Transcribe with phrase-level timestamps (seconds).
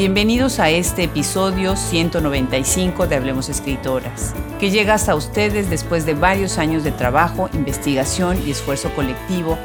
[0.00, 6.56] Bienvenidos a este episodio 195 de Hablemos Escritoras, que llega hasta ustedes después de varios
[6.56, 9.58] años de trabajo, investigación y esfuerzo colectivo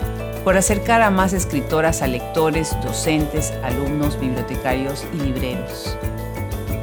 [0.44, 5.98] por acercar a más escritoras a lectores, docentes, alumnos, bibliotecarios y libreros.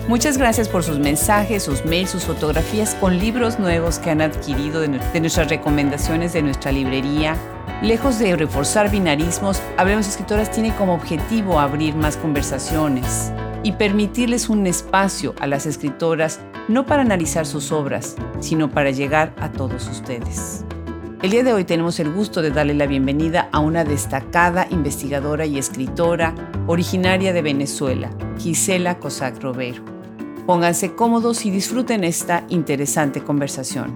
[0.09, 4.81] Muchas gracias por sus mensajes, sus mails, sus fotografías con libros nuevos que han adquirido
[4.81, 7.37] de, nuestras recomendaciones de nuestra librería.
[7.83, 13.31] Lejos de reforzar binarismos, Hablemos Escritoras tiene como objetivo abrir más conversaciones
[13.63, 19.35] y permitirles un espacio a las escritoras no para analizar sus obras, sino para llegar
[19.39, 20.65] a todos ustedes.
[21.23, 25.47] El día de hoy tenemos el gusto de darle la bienvenida a una destacada investigadora
[25.47, 26.35] y escritora
[26.67, 29.85] originaria de Venezuela, Gisela Cosac Robero.
[30.47, 33.93] Pónganse cómodos y disfruten esta interesante conversación.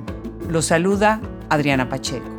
[0.49, 2.36] Los saluda Adriana Pacheco.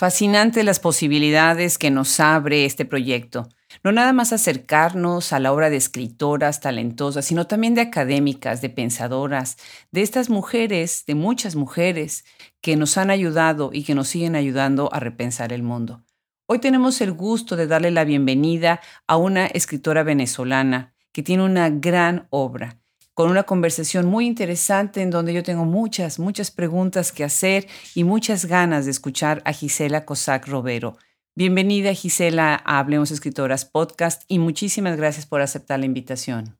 [0.00, 3.50] Fascinante las posibilidades que nos abre este proyecto.
[3.84, 8.70] No nada más acercarnos a la obra de escritoras talentosas, sino también de académicas, de
[8.70, 9.58] pensadoras,
[9.92, 12.24] de estas mujeres, de muchas mujeres
[12.62, 16.02] que nos han ayudado y que nos siguen ayudando a repensar el mundo.
[16.46, 21.68] Hoy tenemos el gusto de darle la bienvenida a una escritora venezolana que tiene una
[21.68, 22.79] gran obra,
[23.20, 28.02] con una conversación muy interesante en donde yo tengo muchas, muchas preguntas que hacer y
[28.02, 30.96] muchas ganas de escuchar a Gisela Cosac Robero.
[31.36, 36.58] Bienvenida Gisela a Hablemos Escritoras Podcast y muchísimas gracias por aceptar la invitación.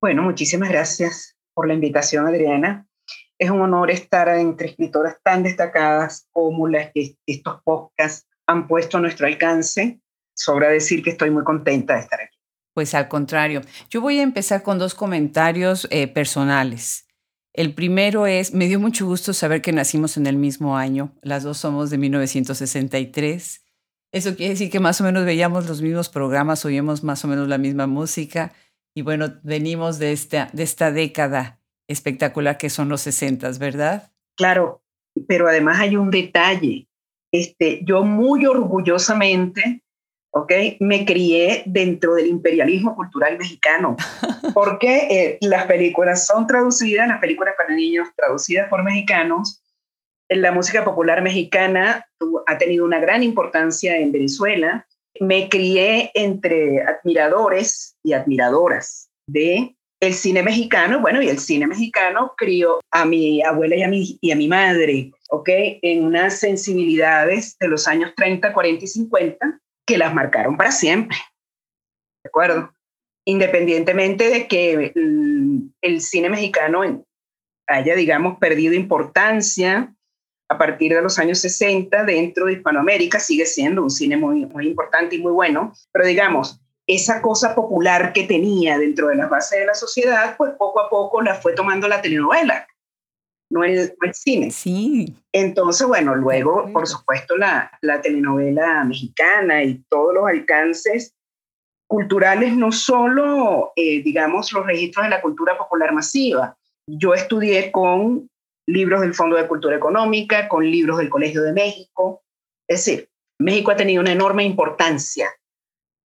[0.00, 2.88] Bueno, muchísimas gracias por la invitación Adriana.
[3.38, 8.96] Es un honor estar entre escritoras tan destacadas como las que estos podcasts han puesto
[8.96, 10.00] a nuestro alcance.
[10.34, 12.39] Sobra decir que estoy muy contenta de estar aquí.
[12.74, 17.06] Pues al contrario, yo voy a empezar con dos comentarios eh, personales.
[17.52, 21.12] El primero es, me dio mucho gusto saber que nacimos en el mismo año.
[21.22, 23.64] Las dos somos de 1963.
[24.12, 27.48] Eso quiere decir que más o menos veíamos los mismos programas, oíamos más o menos
[27.48, 28.52] la misma música.
[28.94, 34.12] Y bueno, venimos de esta, de esta década espectacular que son los 60, ¿verdad?
[34.36, 34.82] Claro,
[35.26, 36.88] pero además hay un detalle.
[37.32, 39.82] Este, yo muy orgullosamente,
[40.32, 40.52] ¿ok?
[40.80, 43.96] Me crié dentro del imperialismo cultural mexicano,
[44.54, 49.62] porque eh, las películas son traducidas, las películas para niños traducidas por mexicanos.
[50.28, 52.06] La música popular mexicana
[52.46, 54.86] ha tenido una gran importancia en Venezuela.
[55.18, 62.32] Me crié entre admiradores y admiradoras de el cine mexicano, bueno, y el cine mexicano
[62.36, 65.48] crió a mi abuela y a mi, y a mi madre, ¿ok?
[65.82, 71.16] En unas sensibilidades de los años 30, 40 y 50 que las marcaron para siempre,
[72.22, 72.72] ¿de acuerdo?
[73.24, 74.92] Independientemente de que
[75.82, 77.04] el, cine mexicano
[77.66, 79.92] haya, digamos, perdido importancia
[80.48, 84.68] a partir de los años 60 dentro de Hispanoamérica, sigue siendo un cine muy, muy
[84.68, 89.58] importante y muy bueno, pero digamos, esa cosa popular que tenía dentro de las bases
[89.58, 92.64] de la sociedad, pues poco a poco la fue tomando la telenovela,
[93.50, 94.50] no el, cine.
[94.50, 95.14] Sí.
[95.32, 101.14] Entonces, bueno, luego, por supuesto, la, la telenovela mexicana y todos los alcances
[101.88, 106.56] culturales, no solo, eh, digamos, los registros de la cultura popular masiva.
[106.86, 108.30] Yo estudié con
[108.68, 112.22] libros del Fondo de Cultura Económica, con libros del Colegio de México.
[112.68, 113.08] Es decir,
[113.40, 115.28] México ha tenido una enorme importancia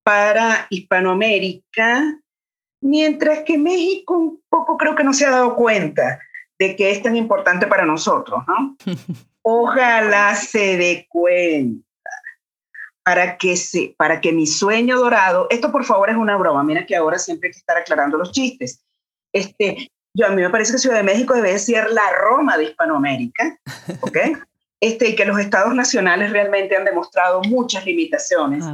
[0.03, 2.19] para Hispanoamérica,
[2.81, 6.19] mientras que México un poco creo que no se ha dado cuenta
[6.59, 8.77] de que es tan importante para nosotros, ¿no?
[9.41, 11.85] Ojalá se dé cuenta
[13.03, 16.87] para que, se, para que mi sueño dorado, esto por favor es una broma, mira
[16.87, 18.83] que ahora siempre hay que estar aclarando los chistes.
[19.31, 22.63] Este, yo a mí me parece que Ciudad de México debe ser la Roma de
[22.63, 23.59] Hispanoamérica,
[24.01, 24.17] ¿ok?
[24.79, 28.65] Este, y que los estados nacionales realmente han demostrado muchas limitaciones.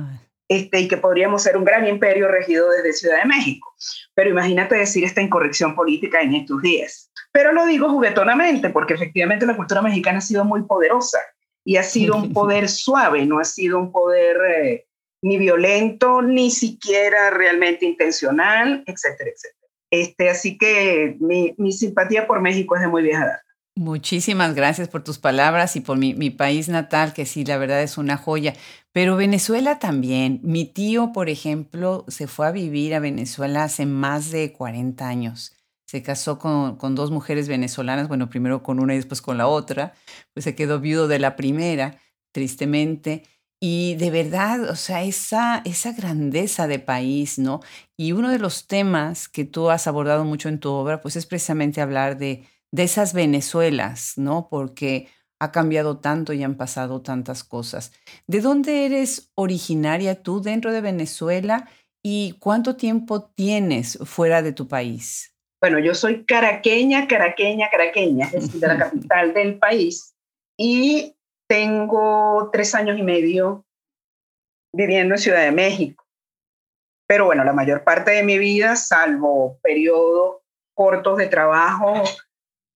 [0.48, 3.74] Este, y que podríamos ser un gran imperio regido desde Ciudad de México.
[4.14, 7.11] Pero imagínate decir esta incorrección política en estos días.
[7.32, 11.20] Pero lo digo juguetonamente, porque efectivamente la cultura mexicana ha sido muy poderosa
[11.64, 14.88] y ha sido un poder suave, no ha sido un poder eh,
[15.22, 19.62] ni violento, ni siquiera realmente intencional, etcétera, etcétera.
[19.92, 23.44] Este, así que mi, mi simpatía por México es de muy vieja data.
[23.76, 27.82] Muchísimas gracias por tus palabras y por mi, mi, país natal, que sí, la verdad
[27.82, 28.54] es una joya.
[28.92, 30.42] Pero Venezuela también.
[30.44, 35.56] Mi tío, por ejemplo, se fue a vivir a Venezuela hace más de 40 años.
[35.92, 39.48] Se casó con, con dos mujeres venezolanas, bueno, primero con una y después con la
[39.48, 39.94] otra.
[40.34, 42.00] Pues se quedó viudo de la primera,
[42.32, 43.24] tristemente.
[43.60, 47.60] Y de verdad, o sea, esa, esa grandeza de país, ¿no?
[47.98, 51.26] Y uno de los temas que tú has abordado mucho en tu obra, pues es
[51.26, 54.48] precisamente hablar de de esas Venezuelas, ¿no?
[54.50, 55.10] Porque
[55.40, 57.92] ha cambiado tanto y han pasado tantas cosas.
[58.28, 61.70] ¿De dónde eres originaria tú dentro de Venezuela
[62.04, 65.31] y cuánto tiempo tienes fuera de tu país?
[65.62, 70.16] Bueno, yo soy caraqueña, caraqueña, caraqueña, es decir, de la capital del país
[70.58, 71.16] y
[71.48, 73.64] tengo tres años y medio
[74.74, 76.06] viviendo en Ciudad de México.
[77.08, 80.38] Pero bueno, la mayor parte de mi vida, salvo periodos
[80.74, 81.94] cortos de trabajo,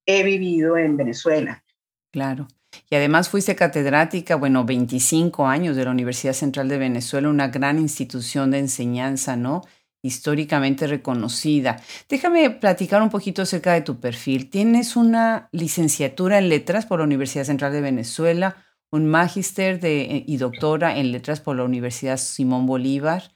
[0.05, 1.63] he vivido en Venezuela.
[2.11, 2.47] Claro.
[2.89, 7.79] Y además fuiste catedrática, bueno, 25 años de la Universidad Central de Venezuela, una gran
[7.79, 9.63] institución de enseñanza, ¿no?
[10.05, 11.81] Históricamente reconocida.
[12.07, 14.51] Déjame platicar un poquito acerca de tu perfil.
[14.51, 18.55] Tienes una licenciatura en letras por la Universidad Central de Venezuela,
[18.91, 23.31] un magíster y doctora en letras por la Universidad Simón Bolívar.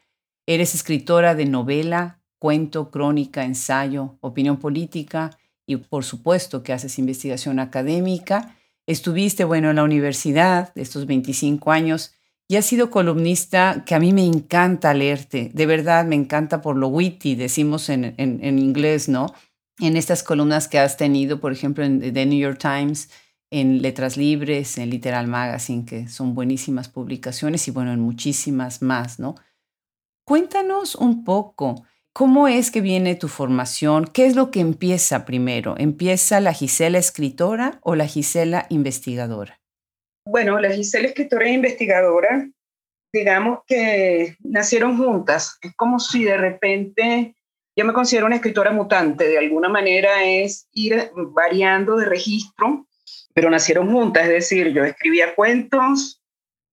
[0.46, 5.32] Eres escritora de novela, cuento, crónica, ensayo, opinión política
[5.66, 8.56] y por supuesto que haces investigación académica.
[8.86, 12.14] Estuviste, bueno, en la universidad estos 25 años
[12.50, 15.52] y has sido columnista que a mí me encanta leerte.
[15.54, 19.28] De verdad, me encanta por lo witty, decimos en, en inglés, ¿no?
[19.78, 23.12] En estas columnas que has tenido, por ejemplo, en The New York Times,
[23.52, 29.20] en Letras Libres, en Literal Magazine, que son buenísimas publicaciones y bueno, en muchísimas más,
[29.20, 29.36] ¿no?
[30.26, 34.06] Cuéntanos un poco, ¿cómo es que viene tu formación?
[34.06, 35.76] ¿Qué es lo que empieza primero?
[35.78, 39.59] ¿Empieza la Gisela escritora o la Gisela investigadora?
[40.26, 42.50] Bueno, la Gisela escritora e investigadora,
[43.14, 45.58] digamos que nacieron juntas.
[45.62, 47.36] Es como si de repente
[47.76, 52.86] yo me considero una escritora mutante, de alguna manera es ir variando de registro
[53.34, 56.22] pero nacieron juntas, es decir, yo escribía cuentos,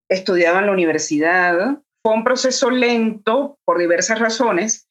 [0.09, 4.89] estudiaba en la universidad, fue un proceso lento por diversas razones,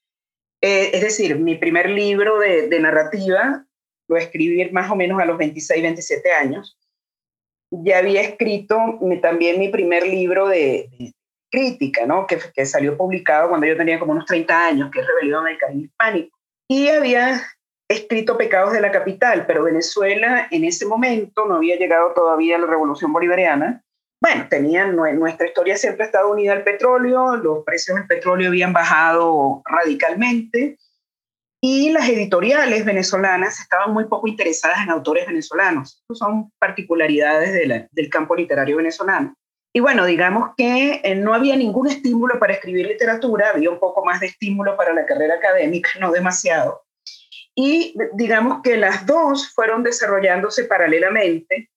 [0.62, 3.66] eh, es decir, mi primer libro de, narrativa
[4.08, 6.78] lo escribí más o menos a los 26, 27 años.
[7.72, 8.78] Ya había escrito
[9.22, 11.14] también mi primer libro de,
[11.56, 12.28] crítica, ¿no?
[12.28, 15.86] Que, salió publicado cuando yo tenía como unos 30 años, que es Rebelión del Caribe
[15.86, 16.38] Hispánico.
[16.70, 17.42] Y había
[17.90, 22.60] escrito Pecados de la Capital, pero Venezuela en ese momento no había llegado todavía a
[22.60, 23.84] la revolución bolivariana.
[24.22, 28.74] Bueno, tenían, nuestra historia siempre ha estado unida al petróleo, los precios del petróleo habían
[28.74, 30.78] bajado radicalmente
[31.68, 36.04] y las editoriales venezolanas estaban muy poco interesadas en autores venezolanos.
[36.14, 39.34] son particularidades del campo literario venezolano.
[39.74, 44.06] Y bueno, digamos que eh, no había ningún estímulo para escribir literatura, había un poco
[44.06, 46.84] más de estímulo para la carrera académica, no demasiado.
[47.56, 51.72] Y digamos que las dos fueron desarrollándose paralelamente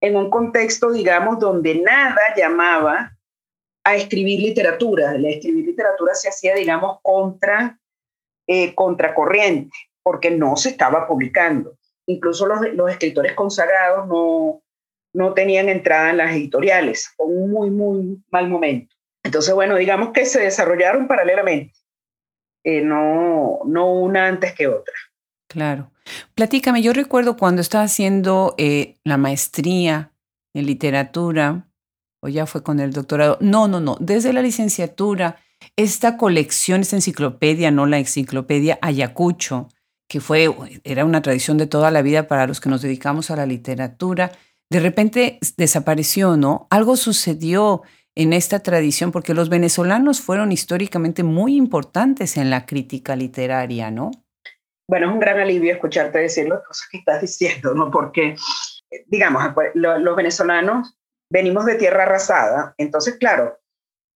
[0.00, 3.16] en un contexto, digamos, donde nada llamaba
[3.84, 5.18] a escribir literatura.
[5.18, 7.80] La escribir literatura se hacía, digamos, contra,
[8.46, 11.78] eh, contracorriente, porque no se estaba publicando.
[12.06, 14.62] Incluso los, los escritores consagrados no,
[15.14, 17.12] no tenían entrada en las editoriales.
[17.16, 18.94] Fue un muy, muy mal momento.
[19.22, 21.72] Entonces, bueno, digamos que se desarrollaron paralelamente,
[22.62, 24.94] eh, no, no una antes que otra.
[25.48, 25.90] Claro.
[26.34, 30.12] Platícame, yo recuerdo cuando estaba haciendo eh, la maestría
[30.52, 31.68] en literatura,
[32.20, 35.40] o ya fue con el doctorado, no, no, no, desde la licenciatura,
[35.76, 39.68] esta colección, esta enciclopedia, no la enciclopedia Ayacucho,
[40.08, 40.50] que fue,
[40.84, 44.32] era una tradición de toda la vida para los que nos dedicamos a la literatura,
[44.70, 46.66] de repente desapareció, ¿no?
[46.70, 47.82] Algo sucedió
[48.14, 54.12] en esta tradición, porque los venezolanos fueron históricamente muy importantes en la crítica literaria, ¿no?
[54.88, 57.90] bueno, es un gran alivio escucharte decir las cosas que estás diciendo, ¿no?
[57.90, 58.36] Porque,
[59.06, 60.96] digamos, pues, los venezolanos
[61.30, 63.58] venimos de tierra arrasada, entonces, claro,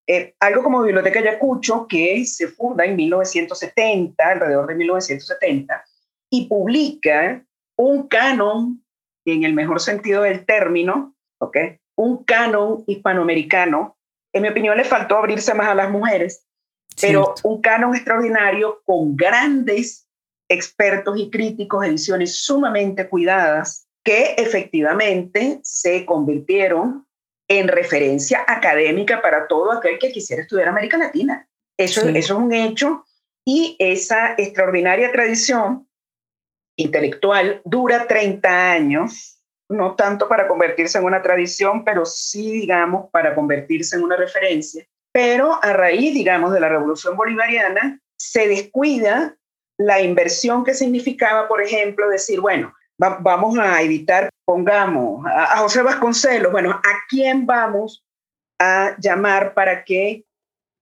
[0.08, 5.84] eh, algo como Biblioteca Ayacucho, que se funda en 1970, alrededor de 1970,
[6.30, 7.46] y publica
[7.76, 8.84] un canon,
[9.26, 11.58] en el mejor sentido del término, ¿ok?
[11.98, 13.98] Un canon hispanoamericano.
[14.32, 16.46] En mi opinión, le faltó abrirse más a las mujeres,
[17.02, 20.08] pero un canon extraordinario con grandes
[20.50, 27.07] expertos y críticos, ediciones sumamente cuidadas que efectivamente se convirtieron
[27.48, 31.48] en referencia académica para todo aquel que quisiera estudiar América Latina.
[31.78, 33.06] Eso, eso es un hecho
[33.46, 35.88] y esa extraordinaria tradición
[36.76, 39.40] intelectual dura 30 años,
[39.70, 44.86] no tanto para convertirse en una tradición, pero sí, digamos, para convertirse en una referencia.
[45.14, 49.38] Pero a raíz, digamos, de la revolución bolivariana, se descuida
[49.78, 56.52] la inversión que significaba, por ejemplo, decir, bueno, vamos a evitar, pongamos a, José Vasconcelos,
[56.52, 58.04] bueno, ¿a quién vamos
[58.60, 60.26] a llamar para que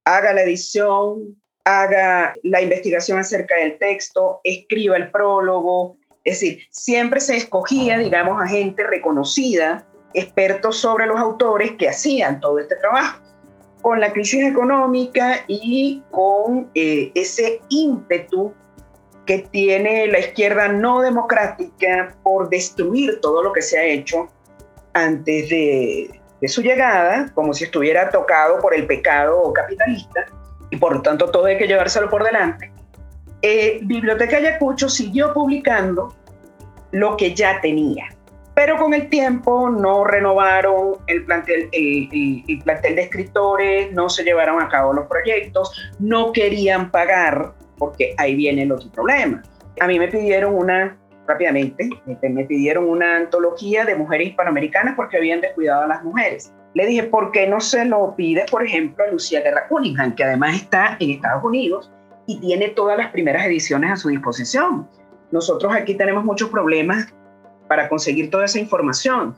[0.05, 5.97] haga la edición, haga la investigación acerca del texto, escriba el prólogo?
[6.23, 12.39] Es decir, siempre se escogía, digamos, a gente reconocida expertos sobre los autores que hacían
[12.39, 13.21] todo este trabajo.
[13.81, 18.53] Con la crisis económica y con eh, ese ímpetu
[19.25, 24.29] que tiene la izquierda no democrática por destruir todo lo que se ha hecho
[24.93, 30.27] antes de, su llegada, como si estuviera tocado por el pecado capitalista,
[30.69, 32.71] y por lo tanto todo hay que llevárselo por delante,
[33.41, 36.13] eh, Biblioteca Ayacucho siguió publicando
[36.91, 38.05] lo que ya tenía.
[38.55, 44.61] Pero con el tiempo no renovaron el plantel, el, plantel de escritores, no se llevaron
[44.61, 49.43] a cabo los proyectos, no querían pagar, porque ahí viene el otro problema.
[49.79, 55.41] A mí me pidieron una, rápidamente, me pidieron una antología de mujeres hispanoamericanas porque habían
[55.41, 56.53] descuidado a las mujeres.
[56.73, 60.23] Le dije, ¿por qué no se lo pide, por ejemplo, a Lucía Guerra Cunningham, que
[60.23, 61.91] además está en Estados Unidos
[62.27, 64.87] y tiene todas las primeras ediciones a su disposición?
[65.31, 67.13] Nosotros aquí tenemos muchos problemas
[67.67, 69.35] para conseguir toda esa información.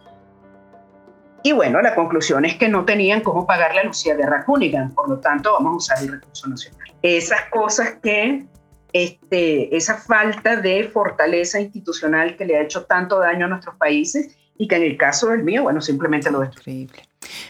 [1.48, 5.08] Y bueno, la conclusión es que no tenían cómo pagarle a Lucía Guerra Cunningham, por
[5.08, 6.94] lo tanto vamos a usar el recurso nacional.
[7.01, 8.46] Esas cosas que,
[8.92, 14.36] este, esa falta de fortaleza institucional que le ha hecho tanto daño a nuestros países
[14.58, 16.89] y que en el caso del mío, bueno, simplemente lo destruye.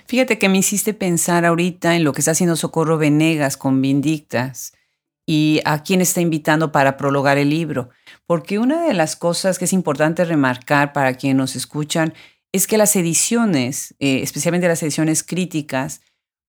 [0.06, 4.74] Fíjate que me hiciste pensar ahorita en lo que está haciendo Socorro Venegas con Vindictas
[5.26, 7.90] y a quién está invitando para prologar el libro.
[8.28, 12.14] Porque una de las cosas que es importante remarcar para quienes nos escuchan
[12.58, 16.02] es que las ediciones, eh, especialmente las ediciones críticas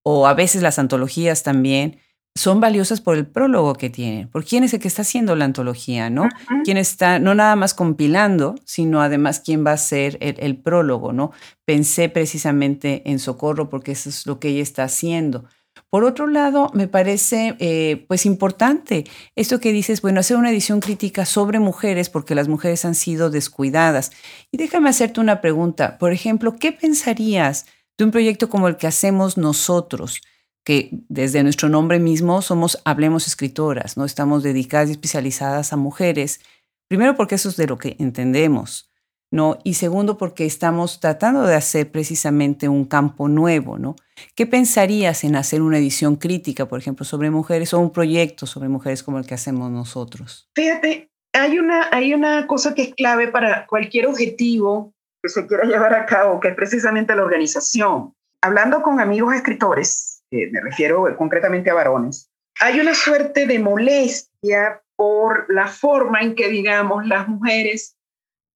[0.03, 1.99] o a veces las antologías también,
[2.35, 5.45] son valiosas por el prólogo que tienen, por quién es el que está haciendo la
[5.45, 6.29] antología, ¿no?
[6.65, 11.12] Quién está no nada más compilando, sino además quién va a ser el, el, prólogo,
[11.12, 11.33] ¿no?
[11.65, 15.47] Pensé precisamente en Socorro porque eso es lo que ella está haciendo.
[15.90, 19.04] Por otro lado, me parece eh, pues importante
[19.37, 23.30] esto que dices, bueno, hacer una edición crítica sobre mujeres porque las mujeres han sido
[23.30, 24.11] descuidadas.
[24.50, 25.99] Y déjame hacerte una pregunta.
[25.99, 27.66] Por ejemplo, ¿qué pensarías
[27.97, 30.20] de un proyecto como el que hacemos nosotros?
[30.68, 34.04] que desde nuestro nombre mismo somos Hablemos Escritoras, ¿no?
[34.04, 36.40] Estamos dedicadas y especializadas a mujeres,
[36.88, 38.88] primero porque eso es de lo que entendemos,
[39.30, 39.58] ¿no?
[39.64, 43.97] Y segundo, porque estamos tratando de hacer precisamente un campo nuevo, ¿no?
[44.35, 48.68] ¿Qué pensarías en hacer una edición crítica, por ejemplo, sobre mujeres o un proyecto sobre
[48.68, 50.49] mujeres como el que hacemos nosotros?
[50.54, 54.92] Fíjate, hay una, hay una cosa que es clave para cualquier objetivo
[55.23, 58.14] que se quiera llevar a cabo, que es precisamente la organización.
[58.42, 62.30] Hablando con amigos escritores, me refiero concretamente a varones,
[62.61, 67.98] hay una suerte de molestia por la forma en que, digamos, las mujeres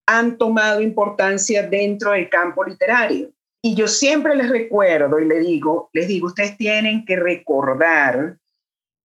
[0.06, 3.30] han tomado importancia dentro del campo literario.
[3.62, 8.38] Y yo siempre les recuerdo y les digo, les digo, ustedes tienen que recordar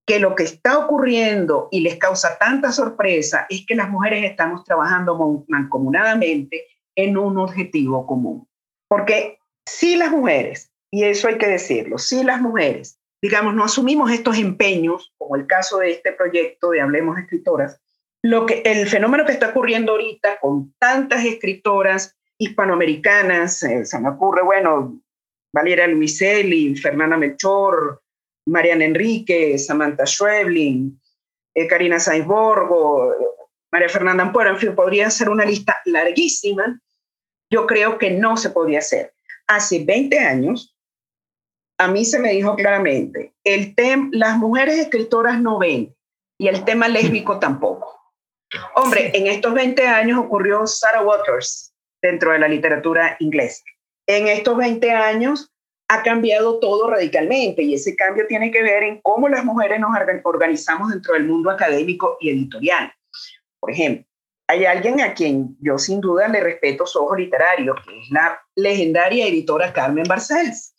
[0.07, 4.63] que lo que está ocurriendo y les causa tanta sorpresa es que las mujeres estamos
[4.63, 8.47] trabajando mancomunadamente en un objetivo común.
[8.87, 9.37] Porque
[9.67, 14.37] si las mujeres, y eso hay que decirlo, si las mujeres, digamos, no asumimos estos
[14.37, 17.81] empeños, como el caso de este proyecto de Hablemos Escritoras,
[18.23, 24.09] lo que, el fenómeno que está ocurriendo ahorita con tantas escritoras hispanoamericanas, eh, se me
[24.09, 25.01] ocurre, bueno,
[25.53, 28.01] Valeria Luiselli, Fernanda Melchor,
[28.47, 30.99] Mariana Enrique, Samantha Schwebling,
[31.55, 33.15] eh, Karina Sainz-Borgo,
[33.71, 36.79] María Fernanda Ampuero, en fin, podría ser una lista larguísima.
[37.49, 39.13] Yo creo que no se podía hacer.
[39.47, 40.75] Hace 20 años,
[41.77, 45.95] a mí se me dijo claramente, el tem las mujeres escritoras no ven
[46.37, 47.96] y el tema lésbico tampoco.
[48.75, 53.63] Hombre, en estos 20 años ocurrió Sarah Waters dentro de la literatura inglesa.
[54.07, 55.51] En estos 20 años
[55.89, 59.91] ha cambiado todo radicalmente y ese cambio tiene que ver en cómo las mujeres nos
[60.23, 62.91] organizamos dentro del mundo académico y editorial.
[63.59, 64.05] Por ejemplo,
[64.49, 68.41] hay alguien a quien yo sin duda le respeto su ojo literario, que es la
[68.55, 70.73] legendaria editora Carmen Barcels.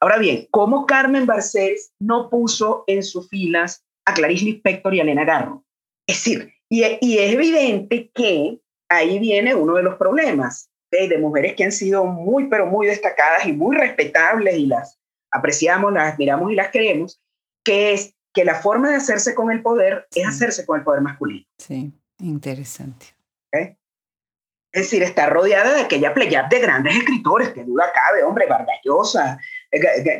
[0.00, 5.02] Ahora bien, ¿cómo Carmen Barcels no puso en sus filas a Clarice Lispector y a
[5.04, 5.64] Elena Garro?
[6.06, 11.64] Es decir, y, es evidente que ahí viene uno de los problemas de mujeres que
[11.64, 14.98] han sido muy, pero muy destacadas y muy respetables y las
[15.30, 17.20] apreciamos, las admiramos y las queremos,
[17.64, 21.02] que es que la forma de hacerse con el poder es hacerse con el poder
[21.02, 21.46] masculino.
[21.58, 23.06] Sí, interesante.
[23.50, 29.38] Es decir, está rodeada de aquella playa de grandes escritores, que duda cabe, hombre, Vargallosa,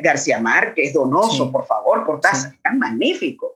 [0.03, 3.52] García Márquez, Donoso, por favor, Cortázar, tan magnífico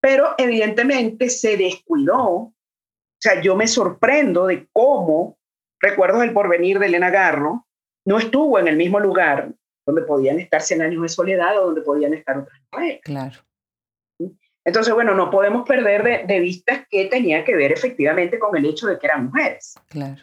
[0.00, 2.26] pero evidentemente se descuidó.
[2.26, 2.54] O
[3.20, 5.38] sea, yo me sorprendo de cómo
[5.82, 7.66] Recuerdos del Porvenir de Elena Garro
[8.04, 9.52] no estuvo en el mismo lugar
[9.86, 13.00] donde podían estar Cien años de soledad o donde podían estar otras mujeres.
[13.02, 13.38] Claro.
[14.64, 18.66] Entonces, bueno, no podemos perder de, de vista que tenía que ver efectivamente con el
[18.66, 19.74] hecho de que eran mujeres.
[19.88, 20.22] Claro.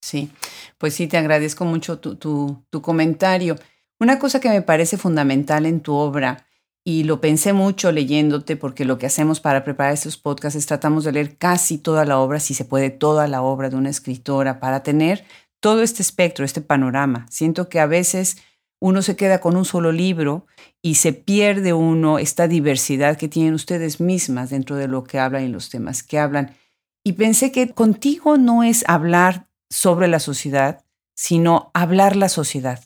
[0.00, 0.30] Sí.
[0.78, 3.56] Pues sí, te agradezco mucho tu, tu comentario.
[3.98, 6.46] Una cosa que me parece fundamental en tu obra,
[6.88, 11.04] y lo pensé mucho leyéndote, porque lo que hacemos para preparar estos podcasts es tratamos
[11.04, 14.58] de leer casi toda la obra, si se puede, toda la obra de una escritora,
[14.58, 15.26] para tener
[15.60, 17.26] todo este espectro, este panorama.
[17.28, 18.38] Siento que a veces
[18.80, 20.46] uno se queda con un solo libro
[20.80, 25.44] y se pierde uno esta diversidad que tienen ustedes mismas dentro de lo que hablan
[25.44, 26.56] y los temas que hablan.
[27.04, 32.82] Y pensé que contigo no es hablar sobre la sociedad, sino hablar la sociedad.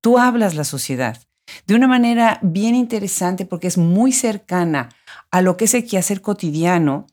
[0.00, 1.18] Tú hablas la sociedad
[1.66, 4.90] de una manera bien interesante porque es muy cercana
[5.30, 7.06] a lo que es el quehacer cotidiano,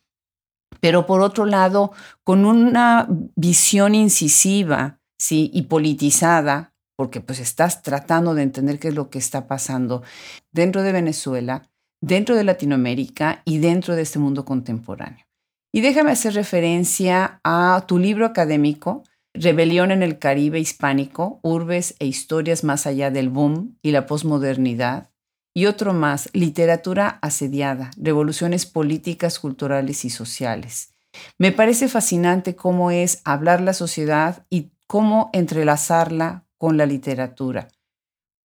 [0.79, 1.91] pero por otro lado,
[2.23, 5.49] con una visión incisiva ¿sí?
[5.53, 10.03] y politizada, porque pues estás tratando de entender qué es lo que está pasando
[10.51, 11.69] dentro de Venezuela,
[12.01, 15.25] dentro de Latinoamérica y dentro de este mundo contemporáneo.
[15.71, 22.05] Y déjame hacer referencia a tu libro académico, Rebelión en el Caribe Hispánico, Urbes e
[22.05, 25.11] Historias más allá del boom y la posmodernidad,
[25.53, 30.93] y otro más, Literatura asediada, Revoluciones políticas, culturales y sociales.
[31.37, 37.67] Me parece fascinante cómo es hablar la sociedad y cómo entrelazarla con la literatura.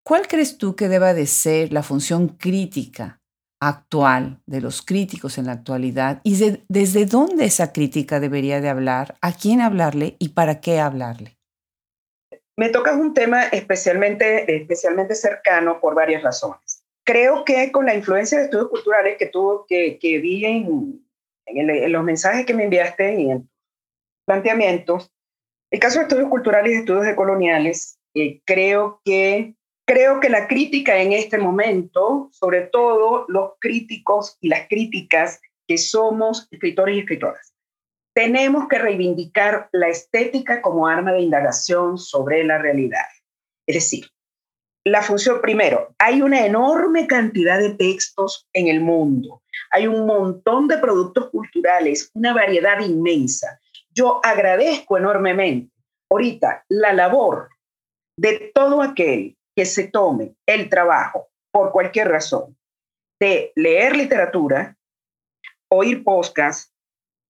[0.02, 3.22] ¿Cuál crees tú que deba de ser la función crítica
[3.60, 9.16] actual de los críticos en la actualidad y desde dónde esa crítica debería de hablar,
[9.20, 11.38] a quién hablarle y para qué hablarle.
[12.56, 16.84] Me tocas un tema especialmente, especialmente cercano por varias razones.
[17.04, 21.04] Creo que con la influencia de estudios culturales que, tuvo, que, que vi en,
[21.46, 23.50] en, los mensajes que me enviaste y en
[24.24, 25.10] planteamientos,
[25.70, 29.54] el caso de estudios culturales y estudios de coloniales, eh, creo que
[29.86, 35.76] Creo que la crítica en este momento, sobre todo los críticos y las críticas que
[35.76, 37.54] somos escritores y escritoras,
[38.14, 43.06] tenemos que reivindicar la estética como arma de indagación sobre la realidad.
[43.66, 44.06] Es decir,
[44.86, 50.68] la función, primero, hay una enorme cantidad de textos en el mundo, hay un montón
[50.68, 53.60] de productos culturales, una variedad inmensa.
[53.90, 55.74] Yo agradezco enormemente
[56.10, 57.48] ahorita la labor
[58.16, 62.56] de todo aquel que se tome el trabajo, por cualquier razón,
[63.20, 64.76] de leer literatura,
[65.70, 66.72] oír podcasts,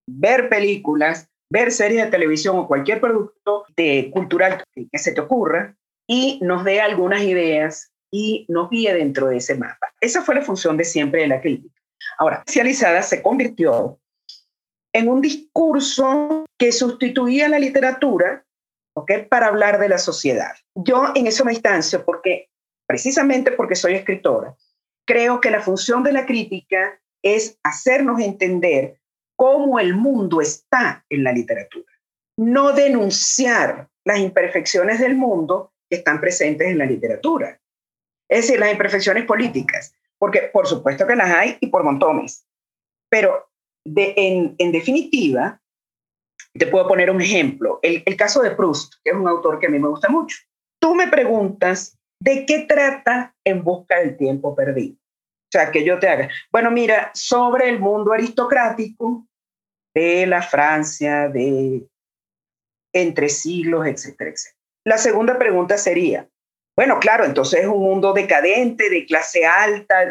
[0.06, 5.76] ver películas, ver series de televisión o cualquier producto de cultural que se te ocurra
[6.06, 9.92] y nos dé algunas ideas y nos guíe dentro de ese mapa.
[10.00, 11.74] Esa fue la función de siempre de la crítica.
[12.18, 13.98] Ahora, especializada se convirtió
[14.92, 18.44] en un discurso que sustituía la literatura
[19.28, 20.52] para hablar de la sociedad.
[20.74, 22.50] Yo en eso me distancio porque,
[22.87, 24.57] precisamente porque soy escritora,
[25.07, 29.00] creo que la función de la crítica es hacernos entender
[29.37, 31.92] cómo el mundo está en la literatura,
[32.38, 37.61] no denunciar las imperfecciones del mundo que están presentes en la literatura.
[38.28, 42.46] Es decir, las imperfecciones políticas, porque por supuesto que las hay y por montones,
[43.11, 43.50] pero
[43.85, 45.61] en definitiva,
[46.52, 49.70] te puedo poner un ejemplo, el, caso de Proust, que es un autor que a
[49.70, 50.36] mí me gusta mucho.
[50.80, 54.96] Tú me preguntas, ¿de qué trata En busca del tiempo perdido?
[54.96, 59.26] O sea, que yo te haga, bueno, mira, sobre el mundo aristocrático
[59.94, 61.86] de la Francia, de
[62.92, 64.56] entre siglos, etcétera, etcétera.
[64.84, 66.28] La segunda pregunta sería,
[66.76, 70.04] bueno, claro, entonces es un mundo decadente, de clase alta.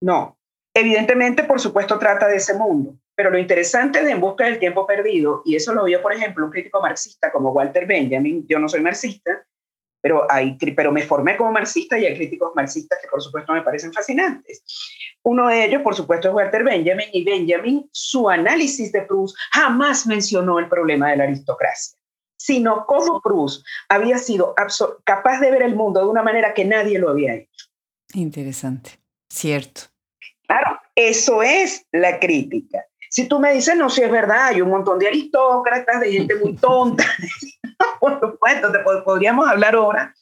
[0.00, 0.36] No,
[0.74, 4.84] evidentemente, por supuesto, trata de ese mundo, pero lo interesante de En Busca del Tiempo
[4.84, 8.68] Perdido, y eso lo vio, por ejemplo, un crítico marxista como Walter Benjamin, yo no
[8.68, 9.46] soy marxista,
[10.00, 13.62] pero, hay, pero me formé como marxista y hay críticos marxistas que por supuesto me
[13.62, 14.64] parecen fascinantes.
[15.22, 20.04] Uno de ellos, por supuesto, es Walter Benjamin, y Benjamin, su análisis de Proust jamás
[20.04, 21.96] mencionó el problema de la aristocracia,
[22.36, 24.52] sino cómo Proust había sido
[25.04, 27.66] capaz de ver el mundo de una manera que nadie lo había hecho.
[28.14, 29.82] Interesante, cierto.
[30.48, 32.84] Claro, eso es la crítica.
[33.12, 36.34] Si tú me dices, no, si es verdad, hay un montón de aristócratas, de gente
[36.36, 37.04] muy tonta,
[38.00, 40.14] por supuesto, te podríamos hablar ahora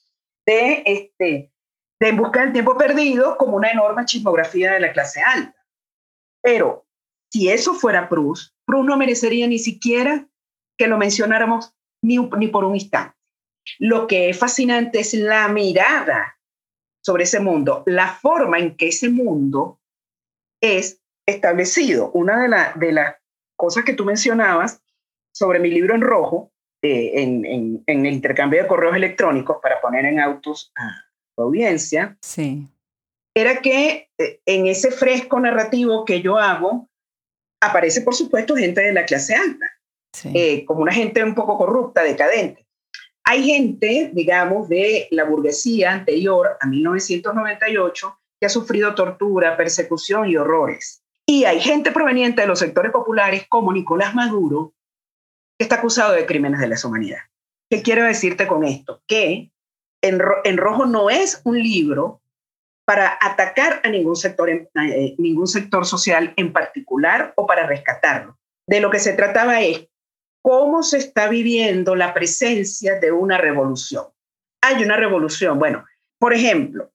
[0.45, 1.53] de, este,
[2.01, 5.55] de En Busca del Tiempo Perdido como una enorme chismografía de la clase alta.
[6.43, 6.85] Pero
[7.31, 10.27] si eso fuera Proust, Proust no merecería ni siquiera
[10.77, 11.73] que lo mencionáramos
[12.03, 13.17] ni, ni por un instante.
[13.79, 16.41] Lo que es fascinante es la mirada
[17.05, 19.81] sobre ese mundo, la forma en que ese mundo
[20.61, 21.00] es
[21.31, 22.11] establecido.
[22.13, 23.17] Una de, de las
[23.57, 24.83] cosas que tú mencionabas
[25.33, 26.51] sobre mi libro en rojo,
[26.83, 30.91] eh, en, el intercambio de correos electrónicos para poner en autos a
[31.37, 32.67] tu audiencia, sí.
[33.37, 36.89] era que eh, en ese fresco narrativo que yo hago,
[37.63, 39.67] aparece, por supuesto, gente de la clase alta,
[40.33, 42.67] eh, como una gente un poco corrupta, decadente.
[43.25, 50.37] Hay gente, digamos, de la burguesía anterior a 1998 que ha sufrido tortura, persecución y
[50.37, 51.00] horrores.
[51.31, 54.75] Y hay gente proveniente de los sectores populares como Nicolás Maduro,
[55.57, 57.21] que está acusado de crímenes de lesa humanidad.
[57.71, 59.01] ¿Qué quiero decirte con esto?
[59.07, 59.53] Que
[60.03, 62.21] en, Rojo no es un libro
[62.85, 68.37] para atacar a ningún sector, eh, ningún sector social en particular o para rescatarlo.
[68.67, 69.87] De lo que se trataba es
[70.43, 74.07] cómo se está viviendo la presencia de una revolución.
[74.63, 75.61] Hay una revolución.
[75.61, 75.85] Bueno,
[76.19, 76.91] por ejemplo,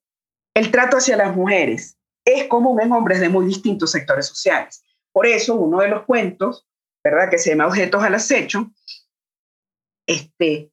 [0.54, 1.94] el trato hacia las mujeres
[2.26, 4.84] es común en hombres de muy distintos sectores sociales.
[5.14, 6.68] Por eso, uno de los cuentos,
[7.04, 8.72] ¿verdad?, que se llama Objetos al acecho,
[10.08, 10.72] este,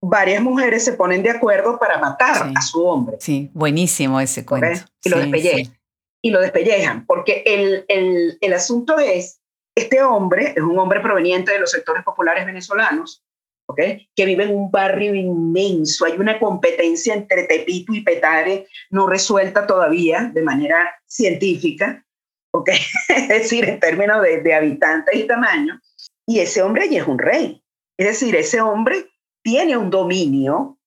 [0.00, 3.16] varias mujeres se ponen de acuerdo para matar a su hombre.
[3.20, 4.84] Sí, buenísimo ese cuento.
[5.02, 5.78] Y lo despellejan.
[6.22, 9.40] Y lo despellejan, porque el, el, el asunto es
[9.74, 13.24] este hombre es un hombre proveniente de los sectores populares venezolanos,
[13.66, 14.08] ¿okay?
[14.14, 16.04] que vive en un barrio inmenso.
[16.04, 22.04] Hay una competencia entre Tepito y Petare no resuelta todavía de manera científica,
[22.52, 22.78] ¿okay?
[23.08, 25.80] es decir, en términos de, de habitantes y tamaño.
[26.26, 27.62] Y ese hombre allí es un rey.
[27.98, 29.06] Es decir, ese hombre
[29.42, 30.78] tiene un dominio,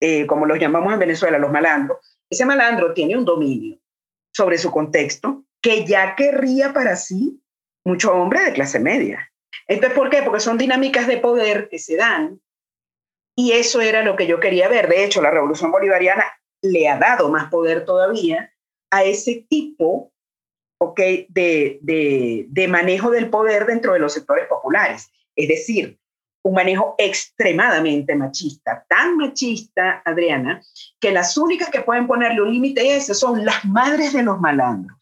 [0.00, 1.98] eh, como los llamamos en Venezuela, los malandros.
[2.30, 3.78] Ese malandro tiene un dominio
[4.32, 7.42] sobre su contexto que ya querría para sí
[7.84, 9.32] mucho hombre de clase media.
[9.68, 10.22] Entonces, ¿por qué?
[10.22, 12.40] Porque son dinámicas de poder que se dan
[13.36, 14.88] y eso era lo que yo quería ver.
[14.88, 16.24] De hecho, la revolución bolivariana
[16.62, 18.52] le ha dado más poder todavía
[18.90, 20.10] a ese tipo
[20.80, 25.10] okay, de, de, de manejo del poder dentro de los sectores populares.
[25.36, 25.98] Es decir,
[26.42, 30.62] un manejo extremadamente machista, tan machista, Adriana,
[30.98, 34.40] que las únicas que pueden ponerle un límite a ese son las madres de los
[34.40, 34.98] malandros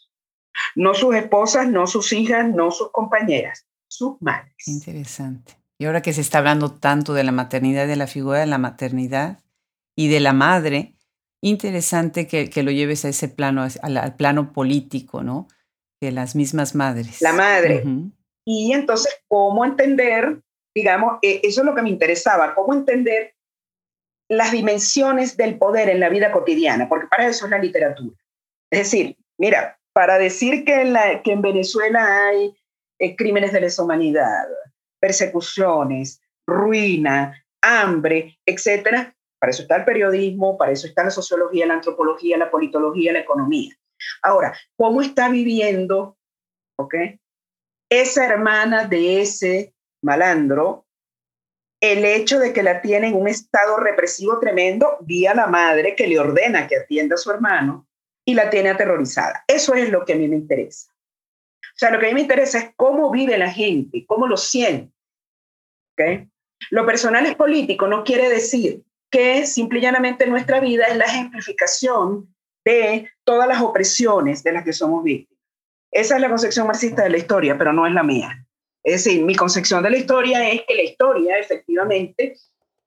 [0.75, 4.55] no sus esposas, no sus hijas, no sus compañeras, sus madres.
[4.67, 5.57] Interesante.
[5.79, 8.59] Y ahora que se está hablando tanto de la maternidad, de la figura de la
[8.59, 9.41] maternidad
[9.95, 10.95] y de la madre,
[11.43, 15.49] interesante que, lo lleves a ese plano, al, plano político, ¿no?
[16.01, 17.21] De las mismas madres.
[17.21, 17.85] La madre.
[18.45, 20.41] Y entonces, ¿cómo entender,
[20.75, 23.35] digamos, e, eso es lo que me interesaba, cómo entender
[24.29, 28.17] las dimensiones del poder en la vida cotidiana, porque para eso es la literatura.
[28.71, 32.55] Es decir, mira, para decir que en, la, que en Venezuela hay
[32.99, 34.47] eh, crímenes de lesa humanidad,
[35.01, 41.75] persecuciones, ruina, hambre, etcétera, para eso está el periodismo, para eso está la sociología, la
[41.75, 43.75] antropología, la politología, la economía.
[44.23, 46.17] Ahora, ¿cómo está viviendo
[46.79, 47.21] okay,
[47.91, 50.87] esa hermana de ese malandro
[51.81, 56.07] el hecho de que la tiene en un estado represivo tremendo vía la madre que
[56.07, 57.87] le ordena que atienda a su hermano
[58.25, 59.45] y la tiene aterrorizada.
[59.47, 60.96] Eso es lo que a mí me interesa.
[61.77, 64.39] O sea, lo que a mí me interesa es cómo vive la gente, cómo lo
[64.39, 64.91] siente.
[65.93, 66.27] ¿Okay?
[66.71, 71.05] Lo personal es político, no quiere decir que simple y llanamente nuestra vida es la
[71.05, 72.35] ejemplificación
[72.65, 75.43] de todas las opresiones de las que somos víctimas.
[75.93, 78.47] Esa es la concepción marxista de la historia, pero no es la mía.
[78.83, 82.37] Es decir, mi concepción de la historia es que la historia efectivamente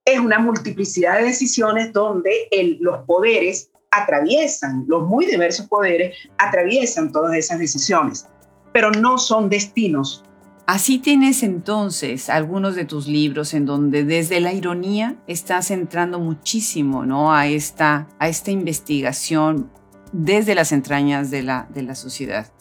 [0.03, 7.11] es una multiplicidad de decisiones donde el, los poderes atraviesan, los muy diversos poderes atraviesan
[7.11, 8.27] todas esas decisiones,
[8.71, 10.23] pero no son destinos.
[10.65, 17.07] Así tienes entonces algunos de tus libros en donde desde la ironía estás entrando muchísimo
[17.07, 17.33] ¿no?
[17.33, 19.71] a, esta, a esta investigación
[20.11, 22.51] desde las entrañas de la, de la sociedad.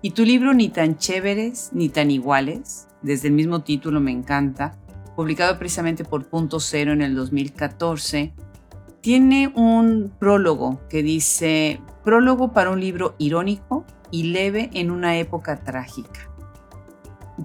[0.00, 4.78] Y tu libro Ni tan chéveres ni tan iguales, desde el mismo título me encanta,
[5.16, 8.32] publicado precisamente por Punto Cero en el 2014,
[9.00, 15.56] tiene un prólogo que dice, prólogo para un libro irónico y leve en una época
[15.56, 16.30] trágica.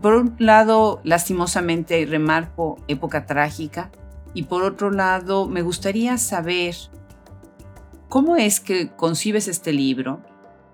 [0.01, 3.91] Por un lado, lastimosamente remarco época trágica
[4.33, 6.75] y por otro lado, me gustaría saber
[8.07, 10.21] cómo es que concibes este libro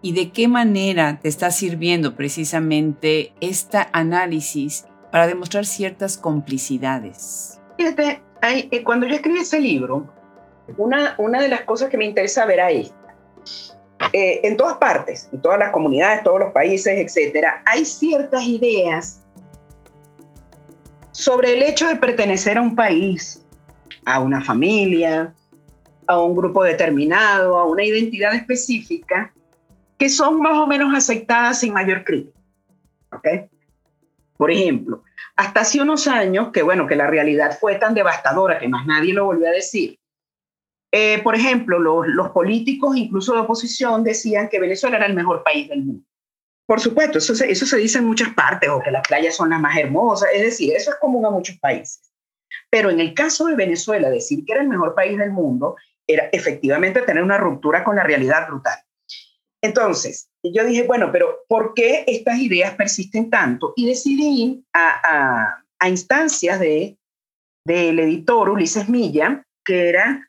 [0.01, 7.59] y de qué manera te está sirviendo precisamente este análisis para demostrar ciertas complicidades.
[7.77, 10.13] Fíjate, eh, cuando yo escribí ese libro,
[10.77, 12.91] una, una de las cosas que me interesa ver ahí,
[14.13, 19.21] eh, en todas partes, en todas las comunidades, todos los países, etcétera, hay ciertas ideas
[21.11, 23.43] sobre el hecho de pertenecer a un país,
[24.05, 25.33] a una familia,
[26.05, 29.33] a un grupo determinado, a una identidad específica,
[29.97, 32.37] que son más o menos aceptadas sin mayor crítica.
[33.11, 33.45] ¿okay?
[34.37, 35.03] Por ejemplo,
[35.35, 39.13] hasta hace unos años, que bueno, que la realidad fue tan devastadora que más nadie
[39.13, 39.99] lo volvió a decir,
[40.91, 45.67] eh, por ejemplo, los, políticos, incluso de oposición, decían que Venezuela era el mejor país
[45.69, 46.03] del mundo.
[46.65, 49.49] Por supuesto, eso se, eso se dice en muchas partes, o que las playas son
[49.49, 52.11] las más hermosas, es decir, eso es común a muchos países.
[52.69, 56.29] Pero en el caso de Venezuela, decir que era el mejor país del mundo era
[56.31, 58.77] efectivamente tener una ruptura con la realidad brutal.
[59.61, 63.73] Entonces, yo dije, bueno, pero ¿por qué estas ideas persisten tanto?
[63.75, 66.97] Y decidí a, a, instancias de,
[67.65, 70.27] del editor Ulises Milla, que era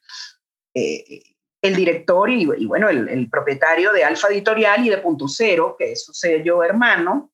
[0.75, 1.23] eh,
[1.63, 6.05] el director y, bueno, el, propietario de Alfa Editorial y de Punto Cero, que es
[6.05, 7.33] su sello hermano,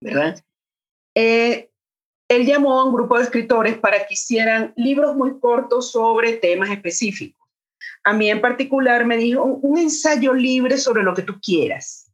[0.00, 0.38] ¿verdad?
[1.16, 1.70] Eh,
[2.28, 6.70] él llamó a un grupo de escritores para que hicieran libros muy cortos sobre temas
[6.70, 7.48] específicos.
[8.04, 12.10] A mí en particular me dijo un ensayo libre sobre lo que tú quieras,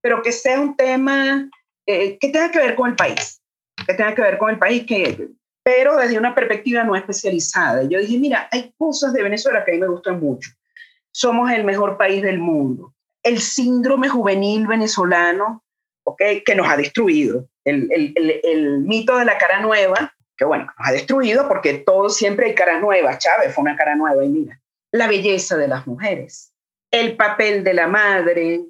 [0.00, 1.48] pero que sea un tema
[1.86, 3.40] eh, que tenga que ver con el país,
[3.86, 5.30] que tenga que ver con el país, que,
[5.66, 7.82] pero desde una perspectiva no especializada.
[7.82, 10.52] Yo dije, mira, hay cosas de Venezuela que a mí me gustan mucho.
[11.10, 12.94] Somos el mejor país del mundo.
[13.20, 15.64] El síndrome juvenil venezolano,
[16.04, 17.48] okay, que nos ha destruido.
[17.64, 17.88] El,
[18.86, 22.80] mito de la cara nueva, que bueno, nos ha destruido porque todo siempre hay caras
[22.80, 23.18] nuevas.
[23.18, 24.60] Chávez fue una cara nueva y mira.
[24.92, 26.52] La belleza de las mujeres,
[26.92, 28.60] el papel de la madre,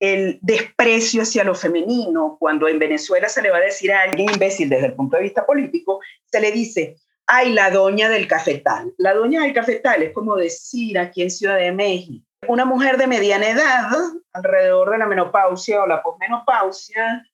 [0.00, 4.30] el desprecio hacia lo femenino, cuando en Venezuela se le va a decir a alguien
[4.30, 8.92] imbécil desde el punto de vista político, se le dice, ay, la doña del cafetal.
[8.96, 13.06] La doña del cafetal es como decir aquí en Ciudad de México, una mujer de
[13.06, 13.90] mediana edad,
[14.32, 17.26] alrededor de la menopausia o la posmenopausia,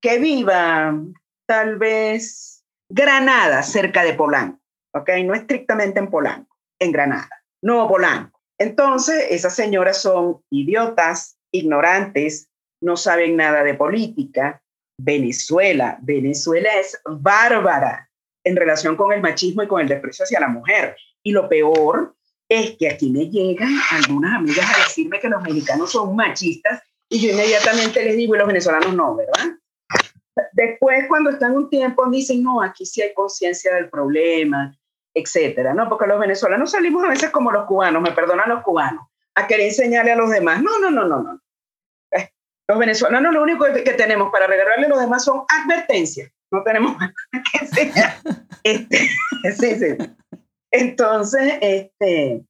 [0.00, 0.94] que viva
[1.46, 4.60] tal vez Granada, cerca de Polanco,
[4.94, 5.10] ¿ok?
[5.24, 8.40] No estrictamente en Polanco, en Granada, no Polanco.
[8.58, 12.48] Entonces, esas señoras son idiotas, ignorantes,
[12.80, 14.62] no saben nada de política.
[15.00, 18.10] Venezuela, Venezuela es bárbara
[18.44, 20.96] en relación con el machismo y con el desprecio hacia la mujer.
[21.22, 22.14] Y lo peor
[22.48, 27.20] es que aquí me llegan algunas amigas a decirme que los mexicanos son machistas y
[27.20, 29.56] yo inmediatamente les digo, y los venezolanos no, ¿verdad?
[30.52, 34.76] Después, cuando están un tiempo, dicen, no, aquí sí hay conciencia del problema,
[35.14, 35.88] etcétera, ¿no?
[35.88, 39.07] Porque los venezolanos salimos a veces como los cubanos, me perdonan los cubanos,
[39.38, 40.62] a querer enseñarle a los demás.
[40.62, 41.40] No, no, no, no, no.
[42.10, 42.30] Eh,
[42.68, 46.30] los venezolanos lo único que tenemos para regalarle a los demás son advertencias.
[46.50, 47.12] No tenemos más
[47.52, 48.14] que enseñar.
[48.64, 48.98] Este,
[49.56, 49.96] sí, sí.
[50.72, 52.44] Entonces, este,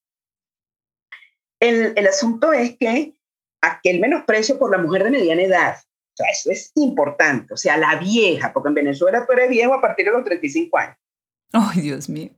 [1.60, 3.12] el, el asunto es que
[3.60, 7.76] aquel menosprecio por la mujer de mediana edad, o sea, eso es importante, o sea,
[7.76, 10.96] la vieja, porque en Venezuela tú eres viejo a partir de los 35 años.
[11.52, 12.30] Ay, Dios mío.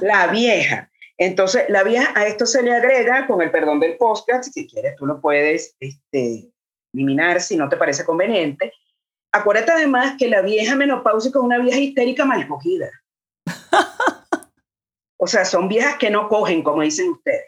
[0.00, 0.90] La vieja.
[1.18, 4.94] Entonces, la vieja, a esto se le agrega, con el perdón del podcast, si quieres
[4.96, 6.52] tú lo puedes este,
[6.94, 8.72] eliminar si no te parece conveniente.
[9.32, 12.88] Acuérdate además que la vieja menopáusica es una vieja histérica mal cogida.
[15.18, 17.46] o sea, son viejas que no cogen, como dicen ustedes.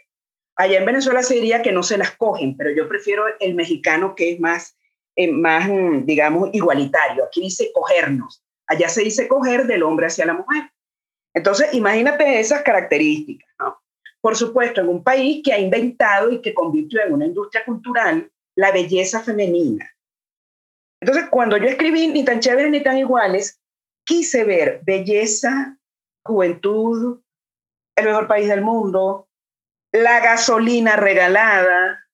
[0.56, 4.14] Allá en Venezuela se diría que no se las cogen, pero yo prefiero el mexicano
[4.16, 4.76] que es más,
[5.16, 7.24] eh, más mm, digamos, igualitario.
[7.24, 8.42] Aquí dice cogernos.
[8.66, 10.70] Allá se dice coger del hombre hacia la mujer.
[11.34, 13.48] Entonces, imagínate esas características.
[14.20, 18.30] Por supuesto, en un país que ha inventado y que convirtió en una industria cultural
[18.56, 19.90] la belleza femenina.
[21.00, 23.58] Entonces, cuando yo escribí Ni tan chéveres ni tan iguales,
[24.04, 25.78] quise ver belleza,
[26.24, 27.22] juventud,
[27.96, 29.28] el mejor país del mundo,
[29.92, 32.06] la gasolina regalada,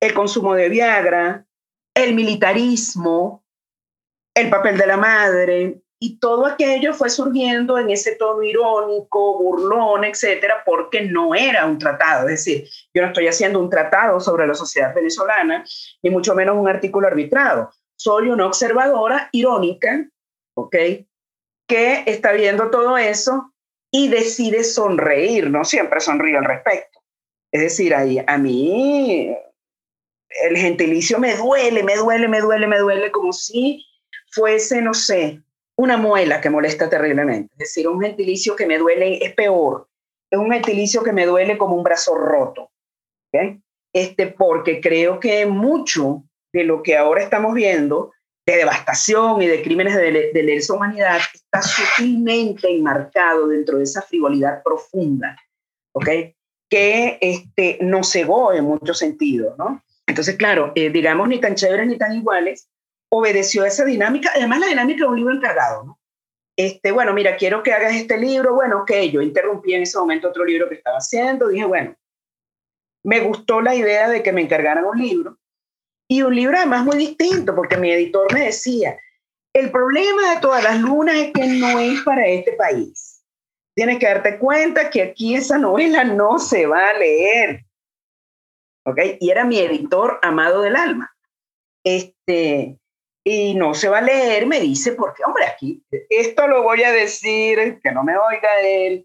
[0.00, 1.46] el consumo de Viagra,
[1.94, 3.44] el militarismo,
[4.34, 10.04] el papel de la madre, y todo aquello fue surgiendo en ese tono irónico, burlón,
[10.04, 12.28] etcétera, porque no era un tratado.
[12.28, 15.64] Es decir, yo no estoy haciendo un tratado sobre la sociedad venezolana,
[16.02, 17.70] ni mucho menos un artículo arbitrado.
[17.96, 20.06] Soy una observadora irónica,
[20.54, 20.76] ¿ok?
[21.66, 23.54] Que está viendo todo eso
[23.90, 27.00] y decide sonreír, no siempre sonríe al respecto.
[27.50, 29.34] Es decir, ahí, a mí
[30.42, 33.86] el gentilicio me duele, me duele, me duele, me duele, como si
[34.30, 35.42] fuese, no sé,
[35.76, 37.52] una muela que molesta terriblemente.
[37.54, 39.88] Es decir, un gentilicio que me duele es peor.
[40.30, 42.70] Es un gentilicio que me duele como un brazo roto.
[43.92, 48.12] Este, porque creo que mucho de lo que ahora estamos viendo,
[48.46, 54.02] de devastación y de crímenes de, de lesa humanidad, está sutilmente enmarcado dentro de esa
[54.02, 55.36] frivolidad profunda,
[55.92, 56.08] ¿ok?
[56.70, 59.82] Que este, nos cegó en muchos sentidos, ¿no?
[60.06, 62.68] Entonces, claro, eh, digamos, ni tan chéveres ni tan iguales,
[63.18, 65.98] obedeció esa dinámica, además la dinámica de un libro encargado, ¿no?
[66.58, 70.28] Este, bueno, mira, quiero que hagas este libro, bueno, ok, yo interrumpí en ese momento
[70.28, 71.94] otro libro que estaba haciendo, dije, bueno,
[73.04, 75.38] me gustó la idea de que me encargaran un libro,
[76.08, 78.96] y un libro además muy distinto, porque mi editor me decía,
[79.52, 83.24] el problema de todas las lunas es que no es para este país.
[83.74, 87.64] Tienes que darte cuenta que aquí esa novela no se va a leer.
[88.84, 88.98] ¿Ok?
[89.20, 91.14] Y era mi editor amado del alma.
[91.84, 92.78] Este,
[93.28, 96.92] y no se va a leer, me dice, porque, hombre, aquí, esto lo voy a
[96.92, 99.04] decir, que no me oiga él.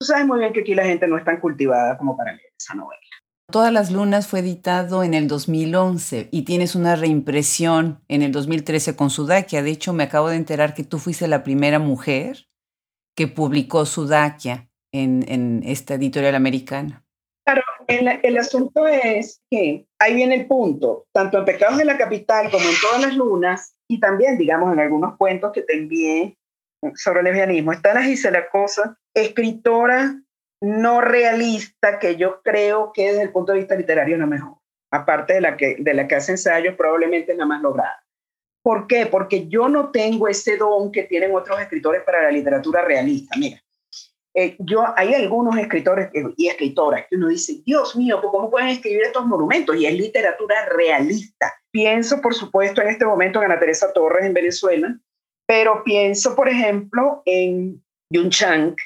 [0.00, 2.50] Tú sabes muy bien que aquí la gente no es tan cultivada como para leer
[2.58, 2.98] esa novela.
[3.52, 8.96] Todas las lunas fue editado en el 2011 y tienes una reimpresión en el 2013
[8.96, 9.62] con Sudakia.
[9.62, 12.46] De hecho, me acabo de enterar que tú fuiste la primera mujer
[13.14, 17.04] que publicó Sudakia en, en esta editorial americana.
[17.44, 22.50] Claro, el, asunto es que ahí viene el punto, tanto en Pecados de la Capital
[22.50, 26.36] como en Todas las Lunas, y también, digamos, en algunos cuentos que te envié
[26.94, 30.20] sobre el lesbianismo, está la Gisela Cosa, escritora
[30.60, 34.58] no realista que yo creo que desde el punto de vista literario es la mejor.
[34.90, 38.04] Aparte de la que, de la que hace ensayos, probablemente es la más lograda.
[38.62, 39.06] ¿Por qué?
[39.06, 43.36] Porque yo no tengo ese don que tienen otros escritores para la literatura realista.
[43.38, 43.62] Mira,
[44.40, 49.02] eh, yo, hay algunos escritores y escritoras que uno dice, Dios mío, ¿cómo pueden escribir
[49.02, 49.74] estos monumentos?
[49.74, 51.52] Y es literatura realista.
[51.72, 54.96] Pienso, por supuesto, en este momento en Ana Teresa Torres en Venezuela,
[55.44, 58.76] pero pienso, por ejemplo, en Yun Chang,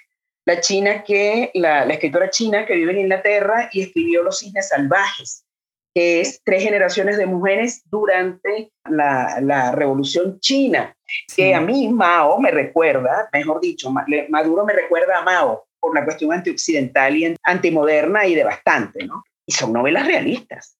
[0.46, 5.44] la china que, la, escritora china que vive en Inglaterra y escribió Los cisnes salvajes,
[5.94, 10.96] que es tres generaciones de mujeres durante la, revolución china,
[11.34, 13.92] que a mí Mao me recuerda, mejor dicho,
[14.28, 19.24] Maduro me recuerda a Mao por la cuestión antioccidental y antimoderna y devastante, ¿no?
[19.44, 20.78] Y son novelas realistas,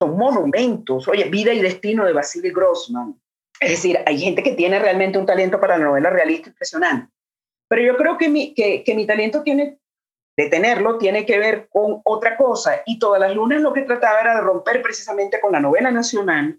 [0.00, 3.18] son monumentos, oye, Vida y Destino de Vasily Grossman.
[3.58, 7.12] Es decir, hay gente que tiene realmente un talento para la novela realista impresionante.
[7.68, 9.78] Pero yo creo que mi, que, mi talento tiene,
[10.36, 12.82] de tenerlo, tiene que ver con otra cosa.
[12.86, 16.58] Y todas las lunas lo que trataba era de romper precisamente con la novela nacional,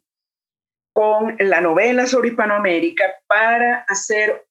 [0.93, 4.45] con la novela sobre Hispanoamérica, para hacer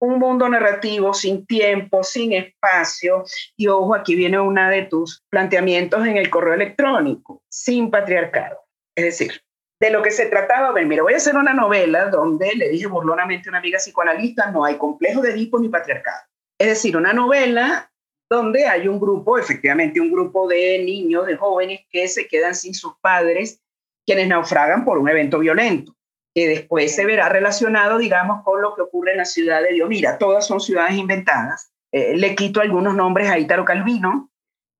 [0.00, 3.24] un mundo narrativo sin tiempo, sin espacio.
[3.56, 8.60] Y ojo, aquí viene una de tus planteamientos en el correo electrónico, sin patriarcado.
[8.96, 9.42] Es decir,
[9.80, 12.68] de lo que se trataba, a ver, mira, voy a hacer una novela donde le
[12.68, 16.22] dije burlonamente a una amiga psicoanalista, no hay complejo de Edipo ni patriarcado.
[16.58, 17.90] Es decir, una novela
[18.30, 22.74] donde hay un grupo, efectivamente, un grupo de niños, de jóvenes que se quedan sin
[22.74, 23.60] sus padres,
[24.06, 25.94] quienes naufragan por un evento violento,
[26.34, 29.88] que después se verá relacionado, digamos, con lo que ocurre en la ciudad de Dios.
[29.88, 31.70] Mira, todas son ciudades inventadas.
[31.92, 34.30] Eh, le quito algunos nombres a Ítalo Calvino,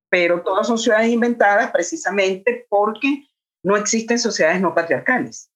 [0.09, 3.27] pero todas son ciudades inventadas precisamente porque
[3.63, 5.49] no existen sociedades no patriarcales.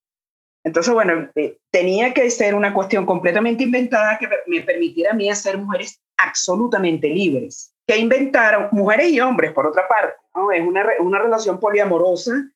[0.63, 5.30] Entonces, bueno, eh, tenía que ser una cuestión completamente inventada que me permitiera a mí
[5.30, 10.52] hacer mujeres absolutamente libres, que inventaron mujeres y hombres, por otra parte, ¿no?
[10.52, 12.47] Es una, una relación poliamorosa.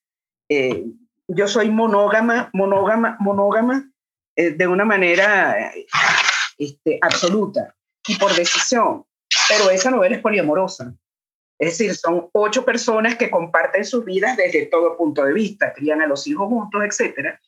[0.48, 0.86] Eh,
[1.28, 3.92] yo soy monógama, monógama, monógama
[4.36, 5.74] eh, de una manera
[6.60, 7.74] este, absoluta
[8.08, 9.06] y por decisión,
[9.50, 10.94] pero esa novela es poliamorosa.
[11.58, 16.04] Es decir, son ocho personas que comparten sus vidas desde todo punto de vista, crían
[16.04, 17.40] a los hijos juntos, etc.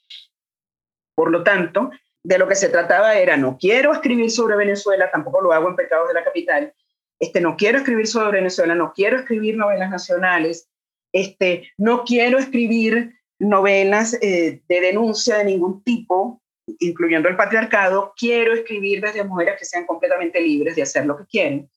[1.13, 1.91] Por lo tanto,
[2.23, 5.75] de lo que se trataba era, no quiero escribir sobre Venezuela, tampoco lo hago en
[5.75, 6.73] Pecados de la Capital,
[7.19, 10.69] este, no quiero escribir sobre Venezuela, no quiero escribir novelas nacionales,
[11.13, 16.41] este, no quiero escribir novelas eh, de denuncia de ningún tipo,
[16.79, 21.25] incluyendo el patriarcado, quiero escribir desde mujeres que sean completamente libres de hacer lo que
[21.25, 21.69] quieren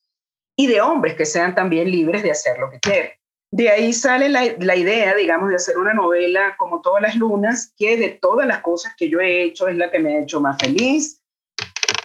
[0.56, 3.10] y de hombres que sean también libres de hacer lo que quieren.
[3.50, 7.72] De ahí sale la, la, idea, digamos, de hacer una novela como Todas las Lunas,
[7.78, 10.40] que de todas las cosas que yo he hecho es la que me ha hecho
[10.40, 11.22] más feliz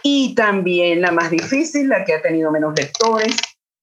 [0.04, 3.36] y también la más difícil, la que ha tenido menos lectores,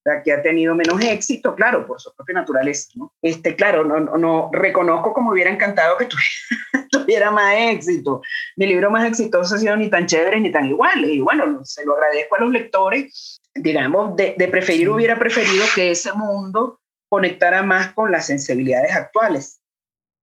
[0.05, 2.89] la que ha tenido menos éxito, claro, por su propia naturaleza.
[2.95, 3.11] ¿no?
[3.21, 8.21] Este, claro, no, no, no reconozco como hubiera encantado que tuviera, tuviera, más éxito.
[8.55, 11.03] Mi libro más exitoso ha sido ni tan chévere ni tan igual.
[11.03, 16.13] Y bueno, se lo agradezco a los lectores digamos, de, preferir, hubiera preferido que ese
[16.13, 16.79] mundo
[17.09, 19.60] conectara más con las sensibilidades actuales.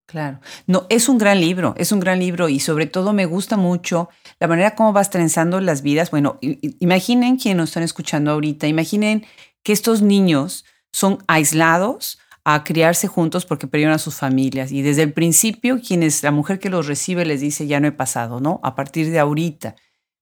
[0.09, 3.57] Claro, no, es un gran libro, es un gran libro y sobre todo me gusta
[3.57, 6.09] mucho la manera como vas trenzando las vidas.
[6.09, 9.23] Bueno, imaginen quienes nos están escuchando ahorita, imaginen
[9.61, 15.03] que estos niños son aislados a criarse juntos porque perdieron a sus familias y desde
[15.03, 18.59] el principio quienes la mujer que los recibe les dice ya no he pasado, ¿no?
[18.63, 19.75] A partir de ahorita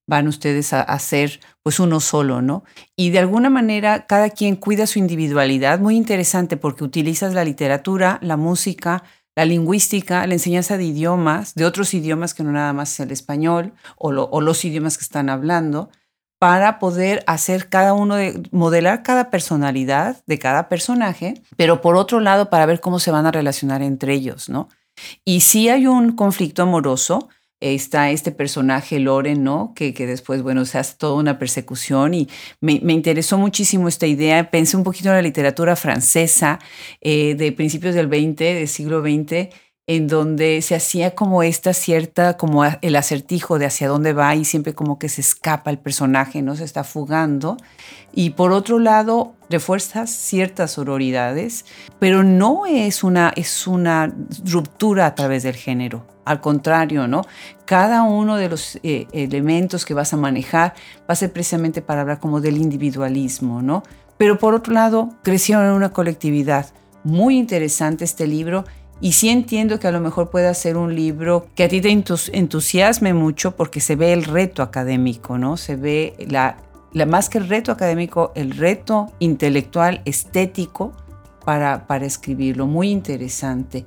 [0.05, 2.65] van ustedes a, ser pues uno solo, ¿no?
[2.97, 8.19] Y de alguna manera cada quien cuida su individualidad, muy interesante porque utilizas la literatura,
[8.21, 9.03] la música,
[9.37, 13.71] la lingüística, la enseñanza de idiomas, de otros idiomas que no nada más el español
[13.95, 15.91] o, los idiomas que están hablando,
[16.39, 22.19] para poder hacer cada uno de, modelar cada personalidad de cada personaje, pero por otro
[22.19, 24.69] lado para ver cómo se van a relacionar entre ellos, ¿no?
[25.23, 27.29] Y si hay un conflicto amoroso,
[27.59, 29.73] está este personaje Loren, ¿no?
[29.75, 32.27] Que, que, después, bueno, se hace toda una persecución y
[32.61, 34.49] me, me, interesó muchísimo esta idea.
[34.51, 36.59] Pensé un poquito en la literatura francesa
[37.01, 39.49] eh, de principios del 20, del siglo XX,
[39.87, 44.43] en donde se hacía como esta cierta, como el acertijo de hacia dónde va y
[44.43, 47.55] siempre como que se escapa el personaje, no se está fugando.
[48.13, 51.65] Y por otro lado, refuerza ciertas sororidades,
[51.99, 54.13] pero no es una, es una
[54.45, 56.05] ruptura a través del género.
[56.25, 57.21] Al contrario, ¿no?
[57.63, 62.01] Cada uno de los eh, elementos que vas a manejar va a ser precisamente para
[62.01, 63.83] hablar como del individualismo, ¿no?
[64.17, 66.73] Pero por otro lado, creció en una colectividad.
[67.05, 68.65] Muy interesante este libro
[68.99, 71.89] y sí entiendo que a lo mejor pueda ser un libro que a ti te
[71.89, 75.55] entusiasme mucho porque se ve el reto académico, ¿no?
[75.55, 76.57] Se ve la,
[77.05, 80.93] más que el reto académico, el reto intelectual, estético
[81.45, 82.65] para, para escribirlo.
[82.65, 83.85] Muy interesante.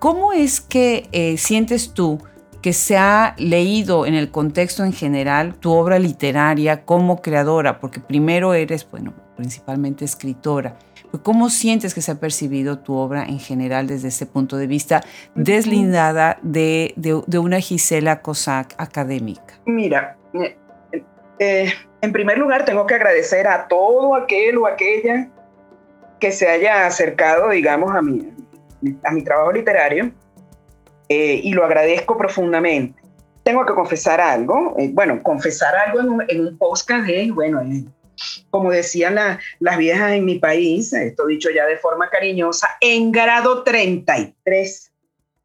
[0.00, 2.18] ¿Cómo es que eh, sientes tú
[2.60, 7.78] que se ha leído en el contexto en general tu obra literaria como creadora?
[7.78, 10.76] Porque primero eres, bueno, principalmente escritora
[11.22, 15.02] ¿Cómo sientes que se ha percibido tu obra en general desde ese punto de vista,
[15.34, 16.94] deslindada de,
[17.38, 19.60] una Gisela Cossack académica?
[19.66, 20.56] Mira, eh,
[21.38, 25.28] eh, en primer lugar tengo que agradecer a todo aquel o aquella
[26.18, 28.32] que se haya acercado, digamos, a mi,
[29.04, 30.12] a mi trabajo literario
[31.08, 33.02] eh, y lo agradezco profundamente.
[33.42, 37.60] Tengo que confesar algo, bueno, confesar algo en un, en un podcast de, bueno,
[38.50, 39.16] como decían
[39.58, 44.92] las viejas en mi país, esto dicho ya de forma cariñosa, en grado 33.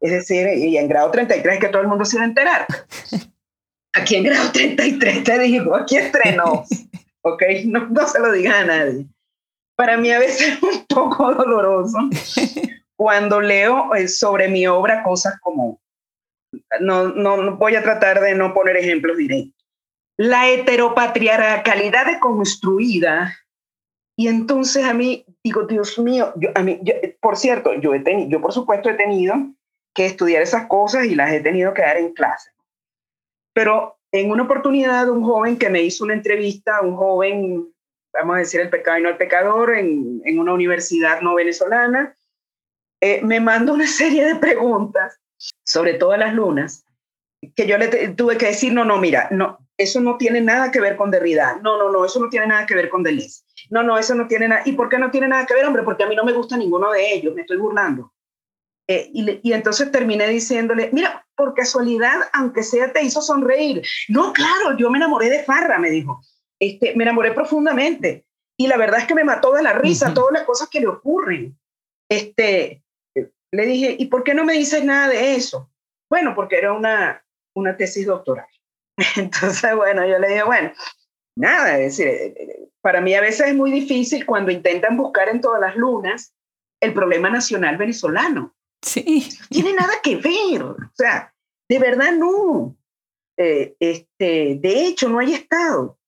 [0.00, 2.66] Es decir, y en grado 33 es que todo el mundo se iba a enterar.
[3.94, 6.64] Aquí en grado 33 te digo, aquí estrenó.
[7.22, 7.42] ¿Ok?
[7.64, 9.06] No, no se lo diga a nadie.
[9.74, 11.98] Para mí a veces es un poco doloroso
[12.96, 15.80] cuando leo eh, sobre mi obra cosas como,
[16.80, 19.57] no, no, no voy a tratar de no poner ejemplos directos
[20.18, 23.38] la heteropatriarcalidad deconstruida.
[24.16, 26.80] Y entonces a mí, digo, Dios mío, yo, a mí,
[27.20, 29.34] por cierto, yo, he tenido, yo por supuesto he tenido
[29.94, 32.50] que estudiar esas cosas y las he tenido que dar en clase.
[33.54, 37.72] Pero en una oportunidad, un joven que me hizo una entrevista, un joven,
[38.12, 42.16] vamos a decir el pecado y no el pecador, en, en una universidad no venezolana,
[43.00, 45.20] eh, me mandó una serie de preguntas
[45.64, 46.84] sobre todas las lunas,
[47.54, 50.80] que yo le tuve que decir, no, no, mira, no, eso no tiene nada que
[50.80, 51.60] ver con Derrida.
[51.62, 53.44] No, no, no, eso no tiene nada que ver con Deleuze.
[53.70, 54.62] No, no, eso no tiene nada.
[54.64, 55.84] ¿Y por qué no tiene nada que ver, hombre?
[55.84, 58.12] Porque a mí no me gusta ninguno de ellos, me estoy burlando.
[58.88, 63.82] Eh, y, entonces terminé diciéndole, mira, por casualidad, aunque sea, te hizo sonreír.
[64.08, 66.22] No, claro, yo me enamoré de Farra, me dijo.
[66.58, 68.26] Este, me enamoré profundamente.
[68.56, 70.88] Y la verdad es que me mató de la risa todas las cosas que le
[70.88, 71.56] ocurren.
[72.10, 72.82] Este,
[73.52, 75.70] le dije, ¿y por qué no me dices nada de eso?
[76.10, 77.24] Bueno, porque era una,
[77.54, 78.48] una tesis doctoral.
[79.16, 80.72] Entonces, bueno, yo le digo, bueno,
[81.36, 85.28] nada, es decir, eh, eh, para mí a veces es muy difícil cuando intentan buscar
[85.28, 86.34] en todas las lunas
[86.80, 88.54] el problema nacional venezolano.
[88.82, 89.28] Sí.
[89.40, 91.32] No tiene nada que ver, o sea,
[91.68, 92.76] de verdad no.
[93.36, 95.98] Eh, este, de hecho, no hay Estado.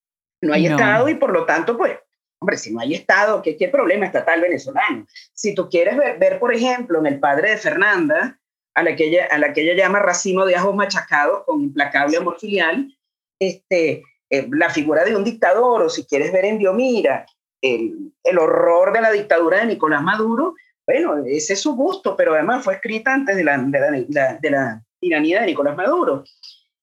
[0.42, 1.98] No hay Estado y por lo tanto, pues,
[2.40, 5.06] hombre, si no hay Estado, ¿qué, qué problema estatal venezolano?
[5.34, 8.39] Si tú quieres ver, ver, por ejemplo, en el padre de Fernanda,
[8.74, 12.16] a la que ella, a la que ella llama racimo de ajos machacados con implacable
[12.16, 12.96] amor filial,
[13.38, 17.26] este, eh, la figura de un dictador, o si quieres ver en Diomira,
[17.62, 20.54] el, el, horror de la dictadura de Nicolás Maduro,
[20.86, 24.50] bueno, ese es su gusto, pero además fue escrita antes de la, de la, de
[24.50, 26.24] la tiranía de Nicolás Maduro.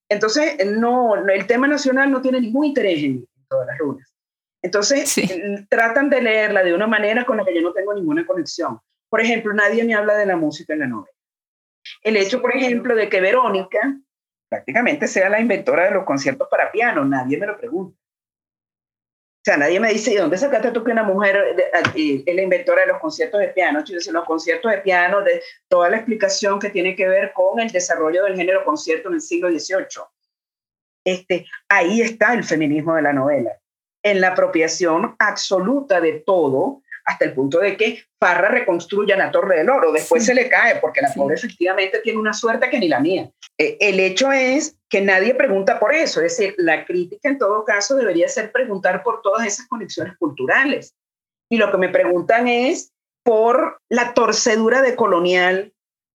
[0.09, 4.13] Entonces, no, el tema nacional no tiene ningún interés en, todas las lunas.
[4.61, 5.15] Entonces,
[5.69, 8.79] tratan de leerla de una manera con la que yo no tengo ninguna conexión.
[9.09, 11.16] Por ejemplo, nadie me habla de la música en la novela.
[12.07, 13.99] El hecho, por ejemplo, de que Verónica
[14.49, 17.99] prácticamente sea la inventora de los conciertos para piano, nadie me lo pregunta.
[17.99, 21.35] O sea, nadie me dice, ¿y dónde sacaste tú que una mujer
[21.73, 23.83] es la inventora de los conciertos de piano?
[23.83, 27.69] Yo los conciertos de piano, de toda la explicación que tiene que ver con el
[27.71, 30.03] desarrollo del género concierto en el siglo XVIII.
[31.03, 33.51] Este, ahí está el feminismo de la novela,
[34.01, 39.57] en la apropiación absoluta de todo hasta el punto de que Farra reconstruya la Torre
[39.57, 39.93] del Oro.
[39.93, 43.31] Después se le cae porque la pobre efectivamente tiene una suerte que ni la mía.
[43.57, 46.21] Eh, el hecho es que nadie pregunta por eso.
[46.21, 50.95] Es decir, la crítica en todo caso debería ser preguntar por todas esas conexiones culturales.
[51.49, 52.91] Y lo que me preguntan es
[53.23, 55.73] por la torcedura decolonial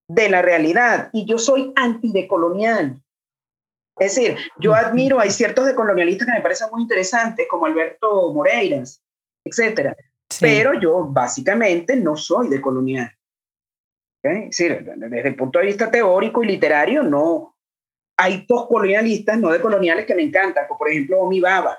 [0.08, 1.08] de la realidad.
[1.14, 3.00] Y yo soy antidecolonial.
[3.98, 9.02] Es decir, yo admiro, hay ciertos decolonialistas que me parecen muy interesantes, como Alberto Moreiras,
[9.44, 9.96] etcétera
[10.40, 13.10] pero yo básicamente no soy de colonial.
[14.22, 17.56] desde el punto de vista teórico y literario, no.
[18.16, 21.78] Hay postcolonialistas, no de coloniales, que me encantan, como por ejemplo Omi Baba,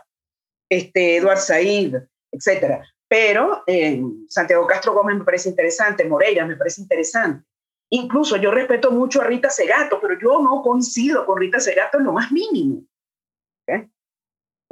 [0.70, 1.96] este, Eduard Said,
[2.32, 2.82] etc.
[3.08, 7.46] Pero eh, Santiago Castro Gómez me parece interesante, Moreira me parece interesante.
[7.92, 12.06] Incluso yo respeto mucho a Rita Segato, pero yo no coincido con Rita Segato en
[12.06, 12.84] lo más mínimo.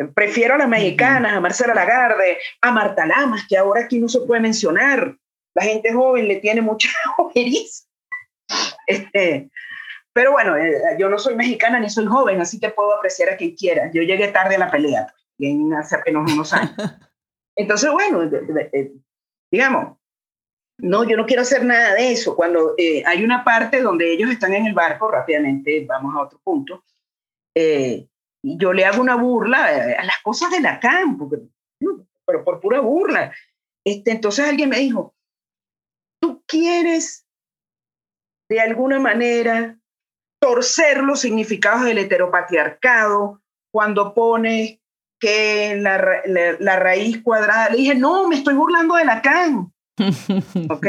[0.08, 4.22] Prefiero a las mexicanas, a Marcela Lagarde, a Marta Lamas, que ahora aquí no se
[4.22, 5.18] puede mencionar.
[5.54, 7.86] La gente joven le tiene mucha ojeriza.
[8.88, 9.49] Este,
[10.14, 13.38] pero bueno, eh, yo no soy mexicana ni soy joven, así que puedo apreciar a
[13.38, 13.89] quien quiera.
[13.93, 16.74] Yo llegué tarde a la pelea, pues, hace apenas unos años.
[17.56, 18.30] Entonces, bueno,
[19.52, 19.97] digamos,
[20.78, 22.36] no, yo no quiero hacer nada de eso.
[22.36, 26.39] Cuando eh, hay una parte donde ellos están en el barco, rápidamente vamos a otro
[26.43, 26.84] punto,
[27.56, 28.08] eh,
[28.43, 31.29] yo le hago una burla a las cosas de la campo,
[32.25, 33.33] pero por pura burla.
[33.85, 35.15] Este, entonces alguien me dijo,
[36.21, 37.25] ¿tú quieres
[38.49, 39.79] de alguna manera
[40.41, 44.79] torcer los significados del heteropatriarcado cuando pones
[45.19, 47.69] que la, la, raíz cuadrada?
[47.69, 49.73] Le dije, no, me estoy burlando de Lacan.
[50.69, 50.87] ¿Ok?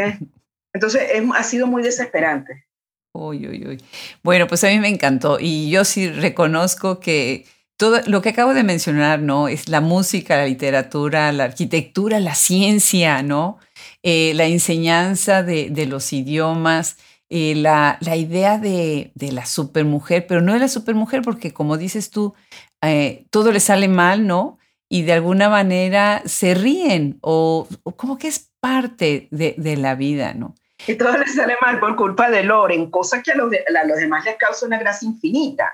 [0.75, 2.67] Entonces ha sido muy desesperante.
[3.15, 3.83] Uy, uy, uy.
[4.23, 7.47] Bueno, pues a mí me encantó y yo sí reconozco que
[7.77, 9.49] todo lo que acabo de mencionar, ¿no?
[9.49, 13.59] Es la música, la literatura, la arquitectura, la ciencia, ¿no?
[14.03, 16.97] Eh, la enseñanza de, de los idiomas,
[17.29, 21.77] eh, la, la, idea de, de, la supermujer, pero no de la supermujer porque como
[21.77, 22.35] dices tú,
[22.83, 24.59] eh, todo le sale mal, ¿no?
[24.89, 29.95] Y de alguna manera se ríen o, o como que es parte de, de la
[29.97, 30.55] vida, ¿no?
[30.87, 34.25] Y todo les sale mal por culpa de Loren, cosa que a los, los demás
[34.25, 35.73] les causa una gracia infinita.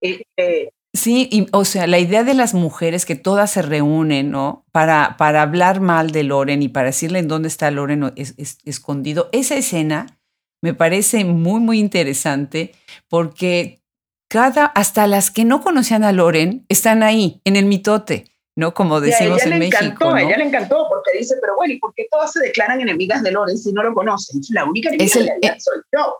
[0.00, 4.64] Este, sí, y, o sea, la idea de las mujeres que todas se reúnen, ¿no?
[4.72, 8.34] Para, para hablar mal de Loren y para decirle en dónde está Loren es,
[8.64, 9.28] escondido.
[9.32, 10.18] Esa escena
[10.62, 12.72] me parece muy, muy interesante
[13.08, 13.82] porque
[14.28, 18.35] cada, hasta las que no conocían a Loren están ahí, en el mitote.
[18.56, 18.74] ¿No?
[18.74, 19.78] Como decimos en México.
[19.80, 22.80] Encantó, A ella le encantó porque dice, pero bueno, ¿y por qué todas se declaran
[22.80, 24.40] enemigas de Loren si no lo conocen?
[24.50, 26.16] La única enemiga es el, de soy yo.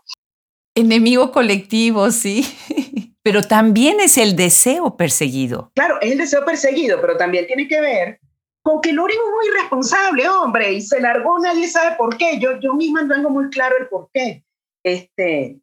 [0.74, 2.46] Enemigo colectivo, sí.
[3.22, 5.72] pero también es el deseo perseguido.
[5.74, 8.20] Claro, es el deseo perseguido, pero también tiene que ver
[8.62, 12.38] con que Loren es muy irresponsable, hombre, y se largó, nadie sabe por qué.
[12.38, 14.44] Yo, yo misma no tengo muy claro el por qué.
[14.84, 15.58] Este,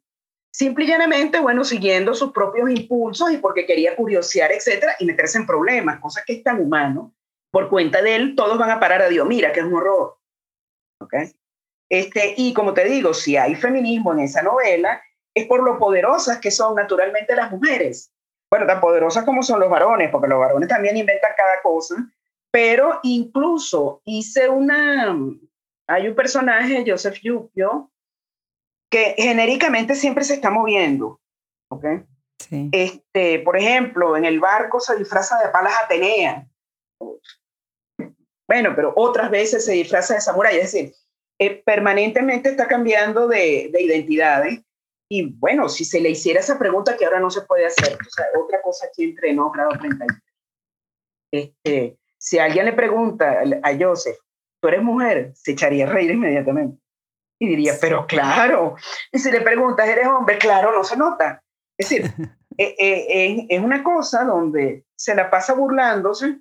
[0.54, 5.36] simple y llanamente, bueno, siguiendo sus propios impulsos y porque quería curiosear, etcétera, y meterse
[5.38, 7.12] en problemas, cosa que es tan humano.
[7.50, 10.16] Por cuenta de él, todos van a parar a Dios, mira, que es un horror.
[11.00, 11.14] ¿Ok?
[11.88, 15.02] Este, y como te digo, si hay feminismo en esa novela,
[15.34, 18.12] es por lo poderosas que son naturalmente las mujeres.
[18.48, 21.96] Bueno, tan poderosas como son los varones, porque los varones también inventan cada cosa,
[22.52, 25.18] pero incluso hice una,
[25.88, 27.90] hay un personaje, Joseph Yukio,
[28.94, 31.20] que genéricamente siempre se está moviendo.
[31.68, 31.84] ¿ok?
[32.38, 32.68] Sí.
[32.70, 36.46] Este, por ejemplo, en el barco se disfraza de palas Atenea.
[38.46, 40.58] Bueno, pero otras veces se disfraza de samurái.
[40.58, 40.94] Es decir,
[41.40, 44.60] eh, permanentemente está cambiando de, de, identidades.
[45.10, 48.10] Y bueno, si se le hiciera esa pregunta que ahora no se puede hacer, o
[48.10, 50.22] sea, otra cosa aquí no, grado 33.
[51.32, 54.18] Este, si alguien le pregunta a Joseph,
[54.62, 55.32] ¿tú eres mujer?
[55.34, 56.83] Se echaría a reír inmediatamente.
[57.44, 58.76] Y diría, pero claro.
[59.12, 60.38] Y si le preguntas, ¿eres hombre?
[60.38, 61.42] Claro, no se nota.
[61.76, 62.10] Es decir,
[62.58, 66.38] eh, eh, es una cosa donde se la pasa burlándose.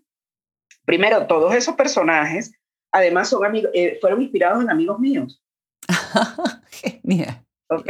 [0.85, 2.53] Primero, todos esos personajes,
[2.91, 5.43] además, son amigos, eh, fueron inspirados en amigos míos.
[6.71, 7.43] Genial.
[7.69, 7.89] ¿Ok?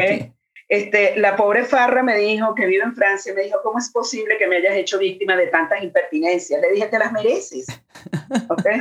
[0.68, 4.38] Este, la pobre Farra me dijo que vive en Francia, me dijo, ¿cómo es posible
[4.39, 6.59] que me hayas hecho víctima de tantas impertinencias?
[6.61, 7.68] Le dije, te las mereces.
[8.49, 8.66] ¿Ok?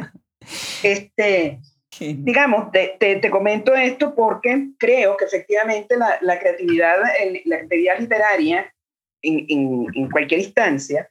[0.82, 1.60] Este,
[1.98, 6.96] Digamos, te, te, comento esto porque creo que efectivamente la, la creatividad,
[7.44, 8.74] la creatividad literaria
[9.20, 11.08] en, en, en, cualquier instancia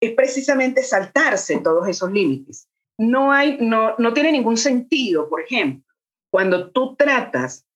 [0.00, 2.66] es precisamente saltarse todos esos límites.
[2.98, 5.84] No, hay, no, no tiene ningún sentido, por ejemplo,
[6.30, 7.66] cuando tú tratas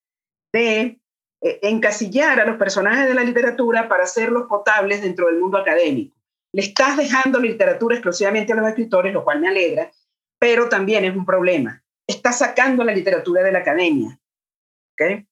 [0.53, 0.99] de
[1.43, 6.17] eh, encasillar a los personajes de la literatura para hacerlos potables dentro del mundo académico.
[6.53, 9.91] Le estás dejando literatura exclusivamente a los escritores, lo cual me alegra,
[10.39, 14.19] pero también es un problema está sacando la literatura de la academia.
[14.93, 15.27] ¿okay?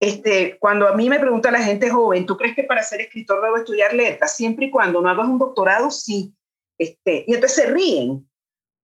[0.00, 3.42] Este, cuando a mí me pregunta la gente joven, ¿tú crees que para ser escritor
[3.42, 4.36] debo estudiar letras?
[4.36, 6.34] Siempre y cuando no hagas un doctorado, sí.
[6.78, 8.28] Este, y entonces se ríen,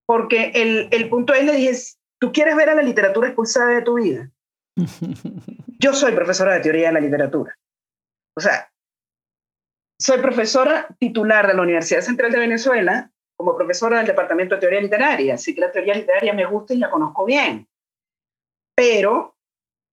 [0.07, 1.72] porque el, el punto es, le dije,
[2.18, 4.31] ¿tú quieres ver a la literatura expulsada de tu vida?
[5.78, 7.57] Yo soy profesora de teoría de la literatura.
[8.37, 8.72] O sea,
[9.99, 14.82] soy profesora titular de la Universidad Central de Venezuela como profesora del Departamento de Teoría
[14.82, 17.66] Literaria, así que la teoría literaria me gusta y la conozco bien.
[18.76, 19.34] Pero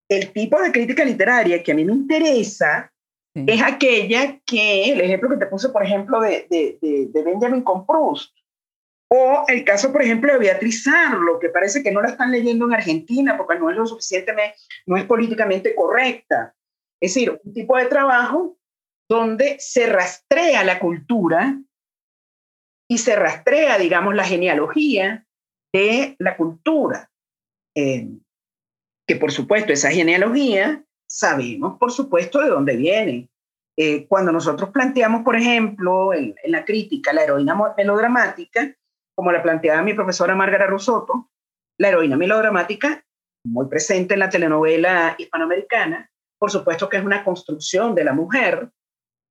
[0.10, 2.92] el tipo de crítica literaria que a mí me interesa
[3.34, 6.78] es aquella que, el ejemplo que te puse, por ejemplo, de, de,
[7.10, 8.36] de, Benjamin Comprust,
[9.10, 12.66] o el caso, por ejemplo, de Beatriz Sarlo, que parece que no la están leyendo
[12.66, 16.54] en Argentina porque no es lo suficientemente, no es políticamente correcta.
[17.02, 18.58] Es decir, un tipo de trabajo
[19.10, 21.58] donde se rastrea la cultura
[22.90, 25.26] y se rastrea, digamos, la genealogía
[25.74, 27.10] de la cultura.
[27.76, 28.10] Eh,
[29.08, 33.30] que por supuesto esa genealogía sabemos, por supuesto, de dónde viene.
[33.78, 38.76] Eh, cuando nosotros planteamos, por ejemplo, en, la crítica la heroína melodramática,
[39.16, 41.30] como la planteaba mi profesora Margarita Rosoto,
[41.78, 43.04] la heroína melodramática,
[43.46, 46.10] muy presente en la telenovela hispanoamericana,
[46.40, 48.70] por supuesto que es una construcción de la mujer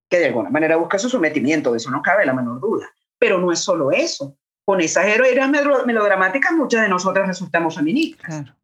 [0.08, 2.88] que de alguna manera busca su sometimiento, de eso no cabe la menor duda.
[3.18, 4.36] Pero no es solo eso.
[4.64, 5.50] Con esas heroínas
[5.86, 8.26] melodramáticas muchas de nosotras resultamos feministas.
[8.26, 8.56] Claro,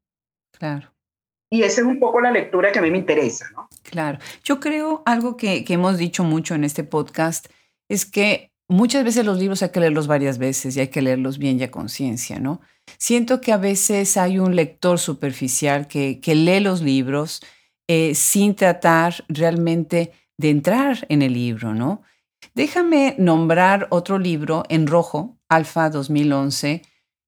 [0.59, 0.93] claro.
[1.51, 3.69] Y esa es un poco la lectura que a mí me interesa, ¿no?
[3.83, 4.19] Claro.
[4.43, 7.47] Yo creo algo que, que hemos dicho mucho en este podcast
[7.89, 11.39] es que muchas veces los libros hay que leerlos varias veces y hay que leerlos
[11.39, 12.61] bien y a conciencia, ¿no?
[12.99, 17.43] Siento que a veces hay un lector superficial que, que lee los libros
[17.87, 22.03] eh, sin tratar realmente de entrar en el libro, ¿no?
[22.55, 26.83] Déjame nombrar otro libro en rojo, Alfa 2011.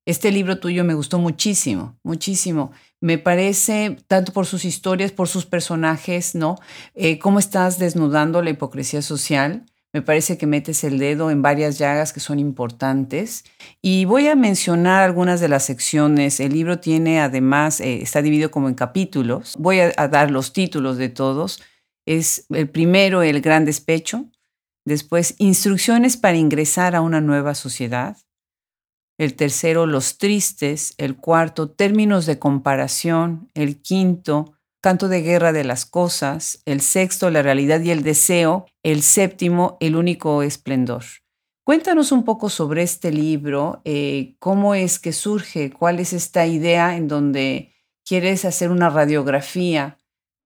[0.05, 2.71] Este libro tuyo me gustó muchísimo, muchísimo.
[3.01, 6.57] Me parece, tanto por sus historias, por sus personajes, ¿no?
[6.93, 9.65] Eh, cómo estás desnudando la hipocresía social.
[9.93, 13.45] Me parece que metes el dedo en varias llagas que son importantes.
[13.81, 16.39] Y voy a mencionar algunas de las secciones.
[16.39, 19.55] El libro tiene además, eh, está dividido como en capítulos.
[19.57, 21.63] Voy a, a dar los títulos de todos.
[22.05, 24.25] Es el primero, El Gran Despecho.
[24.85, 28.17] Después, Instrucciones para ingresar a una nueva sociedad.
[29.17, 35.63] El tercero los tristes, el cuarto términos de comparación, el quinto canto de guerra de
[35.63, 41.03] las cosas, el sexto la realidad y el deseo, el séptimo el único esplendor.
[41.65, 46.95] Cuéntanos un poco sobre este libro, eh, cómo es que surge, cuál es esta idea
[46.95, 47.73] en donde
[48.05, 49.97] quieres hacer una radiografía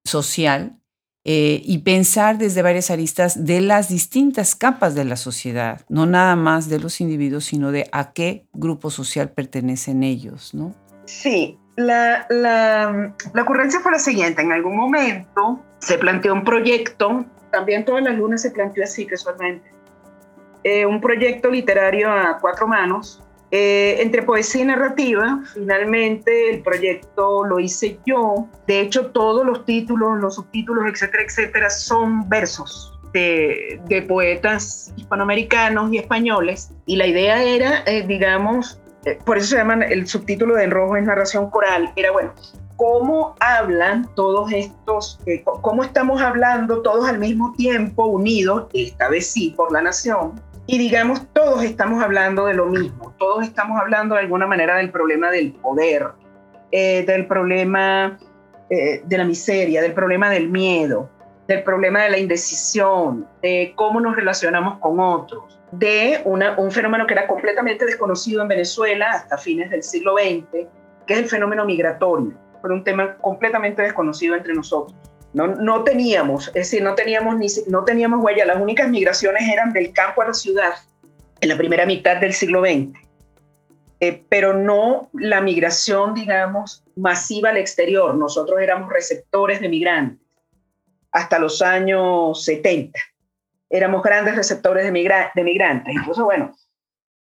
[0.06, 0.80] social
[1.26, 6.36] eh, y pensar desde varias aristas de las distintas capas de la sociedad, no nada
[6.36, 10.74] más de los individuos, sino de a qué grupo social pertenecen ellos, ¿no?
[11.06, 17.26] Sí, la, la, la ocurrencia fue la siguiente, en algún momento se planteó un proyecto,
[17.52, 19.70] también todas las lunas se planteó así casualmente,
[20.64, 27.44] eh, un proyecto literario a cuatro manos eh, entre poesía y narrativa, finalmente el proyecto
[27.46, 28.48] lo hice yo.
[28.68, 35.92] De hecho, todos los títulos, los subtítulos, etcétera, etcétera, son versos de, de poetas hispanoamericanos
[35.92, 36.72] y españoles.
[36.86, 40.72] Y la idea era, eh, digamos, eh, por eso se llama el subtítulo de En
[40.72, 42.34] Rojo es narración coral, era bueno,
[42.76, 45.20] cómo hablan todos estos,
[45.62, 50.42] cómo estamos hablando todos al mismo tiempo, unidos, esta vez sí, por la nación,
[50.72, 54.92] y digamos, todos estamos hablando de lo mismo, todos estamos hablando de alguna manera del
[54.92, 56.10] problema del poder,
[56.72, 58.20] eh, del problema
[58.70, 61.10] eh, de la miseria, del problema del miedo,
[61.48, 67.16] del problema de la indecisión, de cómo nos relacionamos con otros, de un fenómeno que
[67.16, 70.68] era completamente desconocido en Venezuela hasta fines del siglo XX,
[71.08, 72.38] que es el fenómeno migratorio.
[72.62, 74.96] Fue un tema completamente desconocido entre nosotros.
[75.34, 78.46] No, no teníamos, es decir, no teníamos, ni, no teníamos huella.
[78.46, 80.74] Las únicas migraciones eran del campo a la ciudad
[81.40, 82.98] en la primera mitad del siglo XX,
[84.00, 88.16] eh, pero no la migración, digamos, masiva al exterior.
[88.16, 90.20] Nosotros éramos receptores de migrantes
[91.12, 93.00] hasta los años 70.
[93.70, 95.96] Éramos grandes receptores de, de migrantes.
[95.96, 96.56] Entonces, bueno,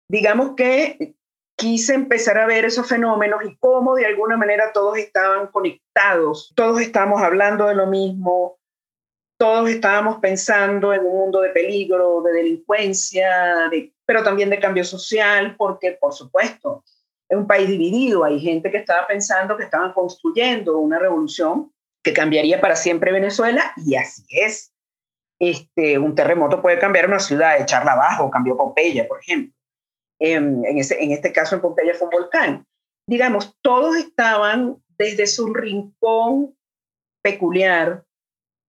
[0.08, 1.16] digamos que
[1.60, 6.80] quise empezar a ver esos fenómenos y cómo de alguna manera todos estaban conectados, todos
[6.80, 8.58] estábamos hablando de lo mismo,
[9.38, 13.70] todos estábamos pensando en un mundo de peligro, de delincuencia,
[14.06, 16.86] pero también de cambio social, porque por supuesto
[17.28, 22.14] es un país dividido, hay gente que estaba pensando que estaban construyendo una revolución que
[22.14, 24.72] cambiaría para siempre Venezuela y así es.
[25.40, 29.59] Este, un terremoto puede cambiar una ciudad, echarla abajo, cambió Pompeya, por ejemplo
[30.20, 32.66] en, este caso en Pompeya fue un volcán.
[33.08, 36.56] Digamos, todos estaban desde su rincón
[37.24, 38.04] peculiar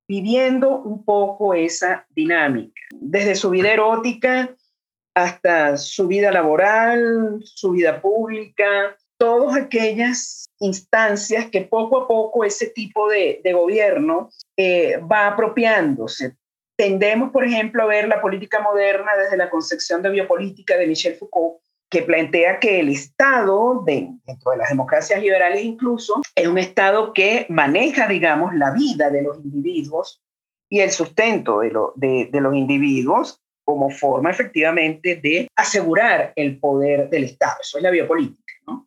[0.08, 4.54] viviendo un poco esa dinámica, desde su vida erótica
[5.14, 12.68] hasta su vida laboral, su vida pública, todas aquellas instancias que poco a poco ese
[12.68, 16.36] tipo de, gobierno eh, va apropiándose,
[16.80, 21.14] Tendemos, por ejemplo, a ver la política moderna desde la concepción de biopolítica de Michel
[21.14, 21.60] Foucault,
[21.90, 27.44] que plantea que el Estado, dentro de las democracias liberales incluso, es un Estado que
[27.50, 30.22] maneja, digamos, la vida de los individuos
[30.70, 37.24] y el sustento de, de, los individuos como forma efectivamente de asegurar el poder del
[37.24, 37.56] Estado.
[37.60, 38.86] Eso es la biopolítica, ¿no?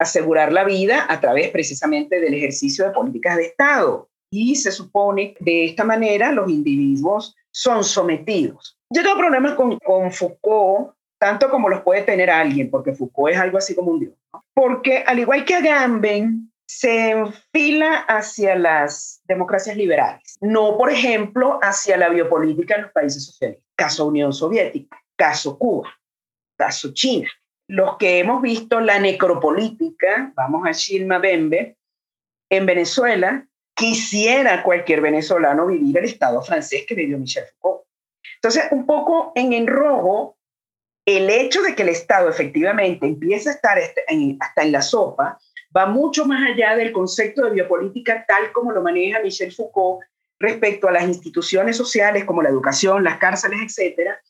[0.00, 5.34] Asegurar la vida a través precisamente del ejercicio de políticas de Estado, y se supone
[5.40, 8.78] de esta manera los individuos son sometidos.
[8.90, 13.40] Yo tengo problemas con, con Foucault, tanto como los puede tener alguien, porque Foucault es
[13.40, 14.14] algo así como un dios,
[14.54, 21.96] porque al igual que Agamben, se enfila hacia las democracias liberales, no, por ejemplo, hacia
[21.96, 25.90] la biopolítica en los países socialistas, caso Unión Soviética, caso Cuba,
[26.56, 27.28] caso China.
[27.66, 31.76] Los que hemos visto la necropolítica, vamos a Shilma Bembe,
[32.48, 33.48] en Venezuela,
[33.80, 37.86] quisiera cualquier venezolano vivir el Estado francés que vivió Michel Foucault.
[38.34, 40.36] Entonces, un poco en enrojo,
[41.06, 44.02] el hecho de que el Estado efectivamente empiece a estar este,
[44.38, 45.38] hasta en la sopa,
[45.74, 50.04] va mucho más allá del concepto de biopolítica tal como lo maneja Michel Foucault
[50.38, 54.20] respecto a las instituciones sociales como la educación, las cárceles, etcétera,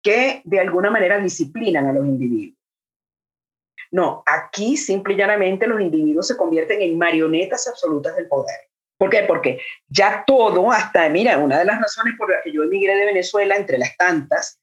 [0.00, 2.56] que de alguna manera disciplinan a los individuos.
[3.90, 8.69] No, aquí simple y llanamente los individuos se convierten en marionetas absolutas del poder.
[9.00, 9.22] ¿Por qué?
[9.22, 13.06] Porque ya todo, hasta, mira, una de las razones por las que yo emigré de
[13.06, 14.60] Venezuela, entre las tantas,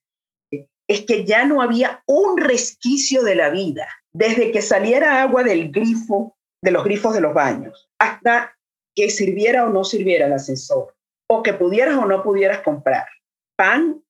[0.88, 5.72] es que ya no había un resquicio de la vida desde que saliera agua del
[5.72, 8.56] grifo, de los grifos de los baños, hasta
[8.96, 10.96] que sirviera o no sirviera el ascensor,
[11.28, 13.08] o que pudieras o no pudieras comprar
[13.56, 14.04] pan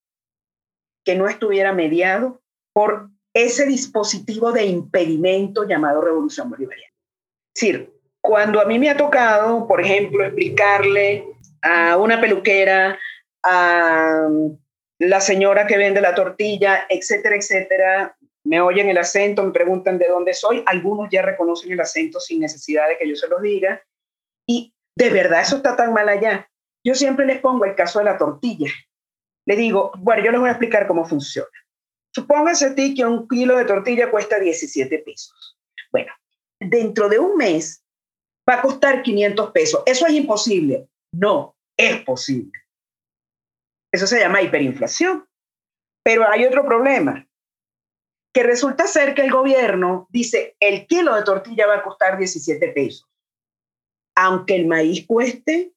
[1.05, 2.41] que no estuviera mediado
[2.73, 6.93] por ese dispositivo de impedimento llamado revolución bolivariana.
[7.55, 7.96] Es decir,
[8.27, 11.25] cuando a mí me ha tocado, por ejemplo, explicarle
[11.61, 12.99] a una peluquera,
[13.43, 14.27] a
[14.99, 20.09] la señora que vende la tortilla, etcétera, etcétera, me oyen el acento, me preguntan de
[20.09, 23.81] dónde soy, algunos ya reconocen el acento sin necesidad de que yo se los diga,
[24.45, 26.49] y de verdad eso está tan mal allá.
[26.83, 28.71] Yo siempre les pongo el caso de la tortilla.
[29.45, 31.47] Le digo, bueno, yo les voy a explicar cómo funciona.
[32.13, 35.57] Supóngase a ti que un kilo de tortilla cuesta 17 pesos.
[35.91, 36.11] Bueno,
[36.59, 37.83] dentro de un mes
[38.49, 39.83] va a costar 500 pesos.
[39.85, 40.87] ¿Eso es imposible?
[41.11, 42.51] No, es posible.
[43.91, 45.27] Eso se llama hiperinflación.
[46.03, 47.27] Pero hay otro problema
[48.33, 52.67] que resulta ser que el gobierno dice, el kilo de tortilla va a costar 17
[52.69, 53.09] pesos,
[54.15, 55.73] aunque el maíz cueste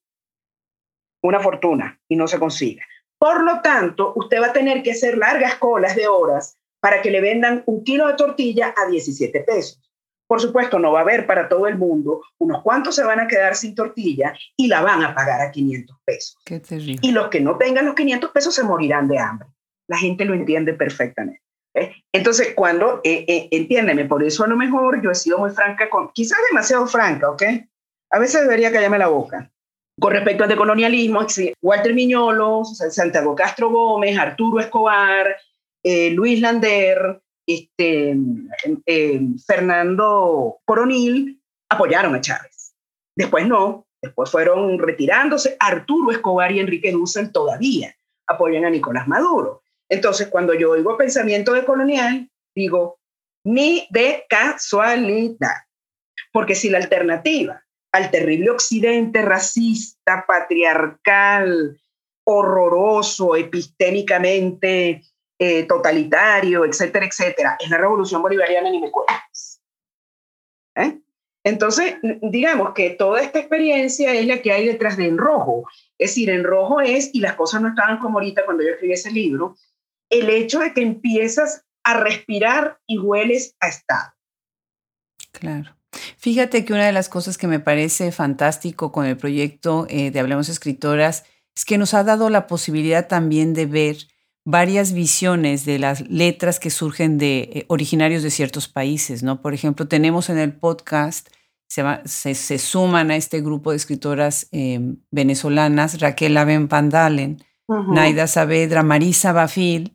[1.23, 2.85] una fortuna y no se consiga.
[3.19, 7.11] Por lo tanto, usted va a tener que hacer largas colas de horas para que
[7.11, 9.81] le vendan un kilo de tortilla a 17 pesos.
[10.31, 13.27] Por supuesto, no va a haber para todo el mundo, unos cuantos se van a
[13.27, 16.37] quedar sin tortilla y la van a pagar a 500 pesos.
[16.45, 17.01] Qué terrible.
[17.03, 19.49] Y los que no tengan los 500 pesos se morirán de hambre.
[19.89, 21.43] La gente lo entiende perfectamente.
[21.75, 21.97] ¿eh?
[22.13, 25.91] Entonces, cuando, eh, eh, entiéndeme, por eso a lo mejor yo he sido muy franca,
[25.91, 27.43] con, quizás demasiado franca, ¿ok?
[28.11, 29.51] A veces debería callarme la boca.
[29.99, 31.27] Con respecto al decolonialismo,
[31.61, 35.37] Walter Miñolo, Santiago Castro Gómez, Arturo Escobar,
[35.83, 37.21] Luis Lander,
[37.55, 38.17] este,
[39.47, 42.75] Fernando Coronil, apoyaron a Chávez.
[43.17, 45.57] Después no, después fueron retirándose.
[45.59, 47.95] Arturo Escobar y Enrique Dussel todavía
[48.27, 49.63] apoyan a Nicolás Maduro.
[49.89, 52.99] Entonces, cuando yo oigo pensamiento de colonial, digo,
[53.45, 55.65] ni de casualidad.
[56.33, 61.81] Porque si la alternativa al terrible occidente racista, patriarcal,
[62.25, 65.03] horroroso, epistémicamente
[65.43, 69.63] eh, totalitario, etcétera, etcétera, es la revolución bolivariana, ni me cuentas.
[70.77, 71.01] ¿Eh?
[71.43, 75.65] Entonces, digamos que toda esta experiencia es la que hay detrás de Enrojo.
[75.97, 79.11] Es decir, Enrojo es, y las cosas no estaban como ahorita cuando yo escribí ese
[79.11, 79.57] libro,
[80.11, 84.13] el hecho de que empiezas a respirar y hueles a estado.
[85.33, 85.75] Claro.
[86.19, 90.21] Fíjate que una de las cosas que me parece fantástico con el proyecto eh, de
[90.21, 91.25] Hablemos Escritoras
[91.57, 93.97] es que nos ha dado la posibilidad también de ver
[94.45, 99.43] varias visiones de las letras que surgen de eh, originarios de ciertos países, ¿no?
[99.43, 101.29] Por ejemplo, tenemos en el podcast,
[101.69, 108.83] se, se, suman a este grupo de escritoras em, venezolanas, Raquel Aben Pandalen, Naida Saavedra,
[108.83, 109.93] Marisa Bafil,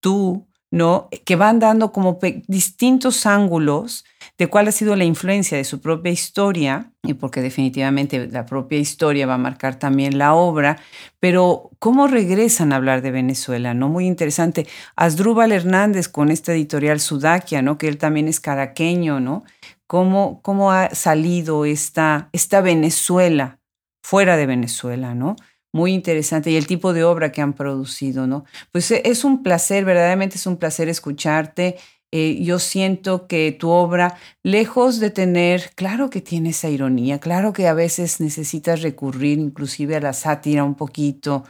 [0.00, 1.08] tú, ¿no?
[1.24, 4.04] Que van dando como distintos ángulos
[4.36, 8.78] de cuál ha sido la influencia de su propia historia, y porque definitivamente la propia
[8.78, 10.78] historia va a marcar también la obra,
[11.20, 13.88] pero cómo regresan a hablar de Venezuela, ¿no?
[13.88, 14.66] Muy interesante.
[14.96, 17.78] Asdrúbal Hernández con esta editorial Sudakia, ¿no?
[17.78, 19.44] Que él también es caraqueño, ¿no?
[19.86, 23.60] Cómo, cómo ha salido esta, esta Venezuela
[24.02, 25.36] fuera de Venezuela, ¿no?
[25.74, 28.44] muy interesante y el tipo de obra que han producido, ¿no?
[28.70, 31.78] Pues e, es un placer, verdaderamente es un placer escucharte.
[32.16, 37.52] Eh, yo siento que tu obra, lejos de tener, claro que tiene esa ironía, claro
[37.52, 41.42] que a veces necesitas recurrir inclusive a la sátira un poquito,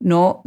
[0.00, 0.42] ¿no?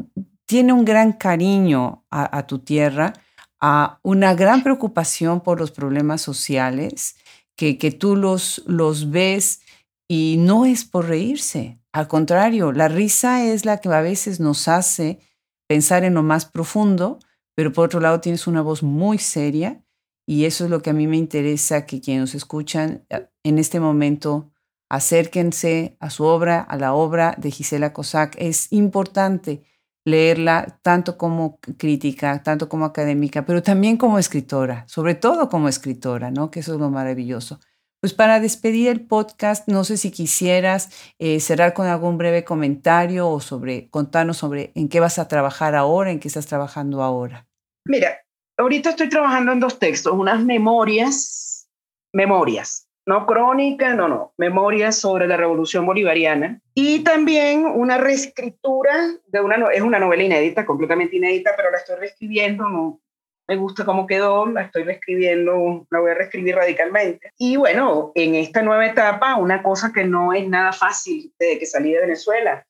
[0.47, 3.13] Tiene un gran cariño a, tu tierra,
[3.61, 7.17] a una gran preocupación por los problemas sociales,
[7.55, 9.61] que, que tú los, los ves
[10.07, 14.67] y no es por reírse, al contrario, la risa es la que a veces nos
[14.67, 15.19] hace
[15.67, 17.19] pensar en lo más profundo,
[17.55, 19.83] pero por otro lado tienes una voz muy seria
[20.25, 23.57] y eso es lo que a mí me interesa que quienes nos escuchan eh, en
[23.57, 24.51] este momento
[24.89, 28.35] acérquense a su obra, a la obra de Gisela Cossack.
[28.39, 29.63] Es importante
[30.05, 36.31] leerla tanto como crítica, tanto como académica, pero también como escritora, sobre todo como escritora,
[36.31, 36.49] ¿no?
[36.49, 37.59] Que eso es lo maravilloso.
[38.01, 40.89] Pues para despedir el podcast, no sé si quisieras
[41.19, 45.75] eh, cerrar con algún breve comentario o sobre contarnos sobre en qué vas a trabajar
[45.75, 47.45] ahora, en qué estás trabajando ahora.
[47.85, 48.19] Mira,
[48.57, 51.69] ahorita estoy trabajando en dos textos, unas memorias,
[52.13, 58.93] memorias, no crónica, no, no, memorias sobre la revolución bolivariana y también una reescritura
[59.27, 63.01] de una, es una novela inédita, completamente inédita, pero la estoy reescribiendo,
[63.49, 67.33] me gusta cómo quedó, la estoy reescribiendo, la voy a reescribir radicalmente.
[67.39, 71.65] Y bueno, en esta nueva etapa, una cosa que no es nada fácil desde que
[71.65, 72.63] salí de Venezuela,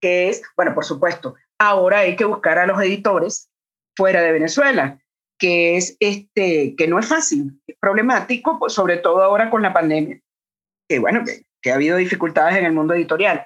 [0.00, 3.52] que es, bueno, por supuesto, ahora hay que buscar a los editores
[3.96, 4.98] fuera de Venezuela,
[5.38, 9.72] que es este, que no es fácil, es problemático, pues, sobre todo ahora con la
[9.72, 10.20] pandemia,
[10.88, 11.22] que bueno,
[11.62, 13.44] que, ha habido dificultades en el mundo editorial.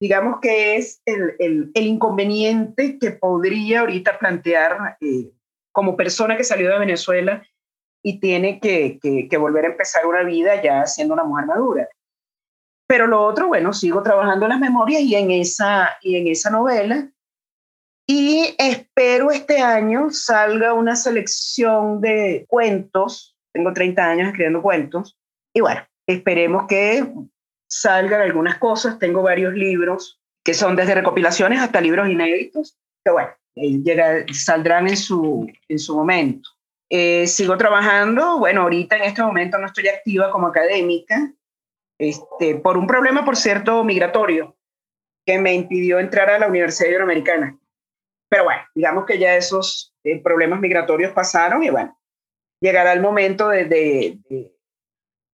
[0.00, 5.30] Digamos que es el, el, inconveniente que podría ahorita plantear eh,
[5.72, 7.42] como persona que salió de Venezuela
[8.02, 11.88] y tiene que, volver a empezar una vida ya siendo una mujer madura.
[12.86, 16.50] Pero lo otro, bueno, sigo trabajando en las memorias y en esa, y en esa
[16.50, 17.08] novela.
[18.06, 23.36] Y espero este año salga una selección de cuentos.
[23.52, 25.16] Tengo 30 años escribiendo cuentos.
[25.54, 27.06] Y bueno, esperemos que
[27.68, 28.98] salgan algunas cosas.
[28.98, 32.76] Tengo varios libros que son desde recopilaciones hasta libros inéditos.
[33.04, 33.30] Que bueno,
[34.32, 36.50] saldrán en su, en su momento.
[36.88, 41.32] Eh, sigo trabajando, bueno, ahorita en este momento no estoy activa como académica,
[41.98, 44.56] este, por un problema, por cierto, migratorio,
[45.24, 47.58] que me impidió entrar a la Universidad Iberoamericana.
[48.28, 51.96] Pero bueno, digamos que ya esos eh, problemas migratorios pasaron y bueno,
[52.60, 54.52] llegará el momento de, de,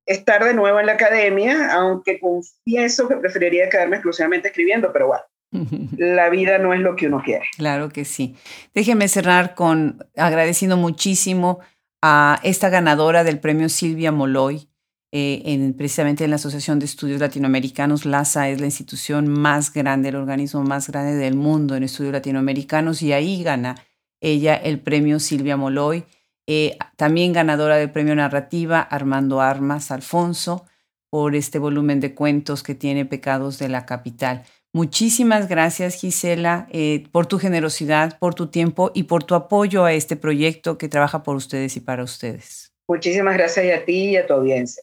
[0.07, 5.25] estar de nuevo en la academia, aunque confieso que preferiría quedarme exclusivamente escribiendo, pero bueno,
[5.97, 7.47] la vida no es lo que uno quiere.
[7.57, 8.37] Claro que sí.
[8.75, 11.61] Déjeme cerrar con agradeciendo muchísimo
[12.03, 14.69] a esta ganadora del premio Silvia Moloy,
[15.13, 18.05] eh, en, precisamente en la Asociación de Estudios Latinoamericanos.
[18.05, 23.03] LASA es la institución más grande, el organismo más grande del mundo en estudios latinoamericanos
[23.03, 23.77] y ahí gana
[24.21, 26.05] ella el premio Silvia Moloy.
[26.49, 30.65] Eh, también ganadora del premio Narrativa Armando Armas Alfonso
[31.11, 34.45] por este volumen de cuentos que tiene Pecados de la Capital.
[34.77, 39.95] Muchísimas gracias, Gisela, eh, por tu generosidad, por tu tiempo y por tu apoyo a
[39.95, 42.75] este proyecto que trabaja por ustedes y para ustedes.
[42.87, 44.83] Muchísimas gracias a ti y a tu audiencia.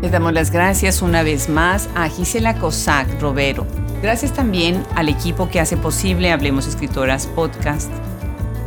[0.00, 3.66] Le damos las gracias una vez más a Gisela Cosac Robero
[4.02, 7.88] Gracias también al equipo que hace posible Hablemos Escritoras Podcast.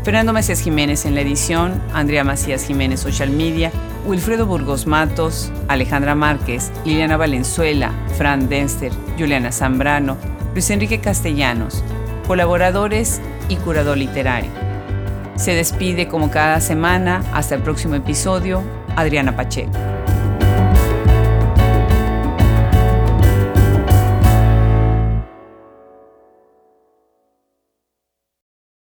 [0.06, 3.70] Fernando Macías Jiménez en la edición, Andrea Macías Jiménez Social Media,
[4.06, 10.16] Wilfredo Burgos Matos, Alejandra Márquez, Liliana Valenzuela, Fran Denster, Juliana Zambrano,
[10.54, 11.84] Luis Enrique Castellanos,
[12.28, 13.20] colaboradores
[13.50, 14.52] y curador literario.
[15.36, 18.64] Se despide como cada semana, hasta el próximo episodio,
[18.96, 19.74] Adriana Pacheco.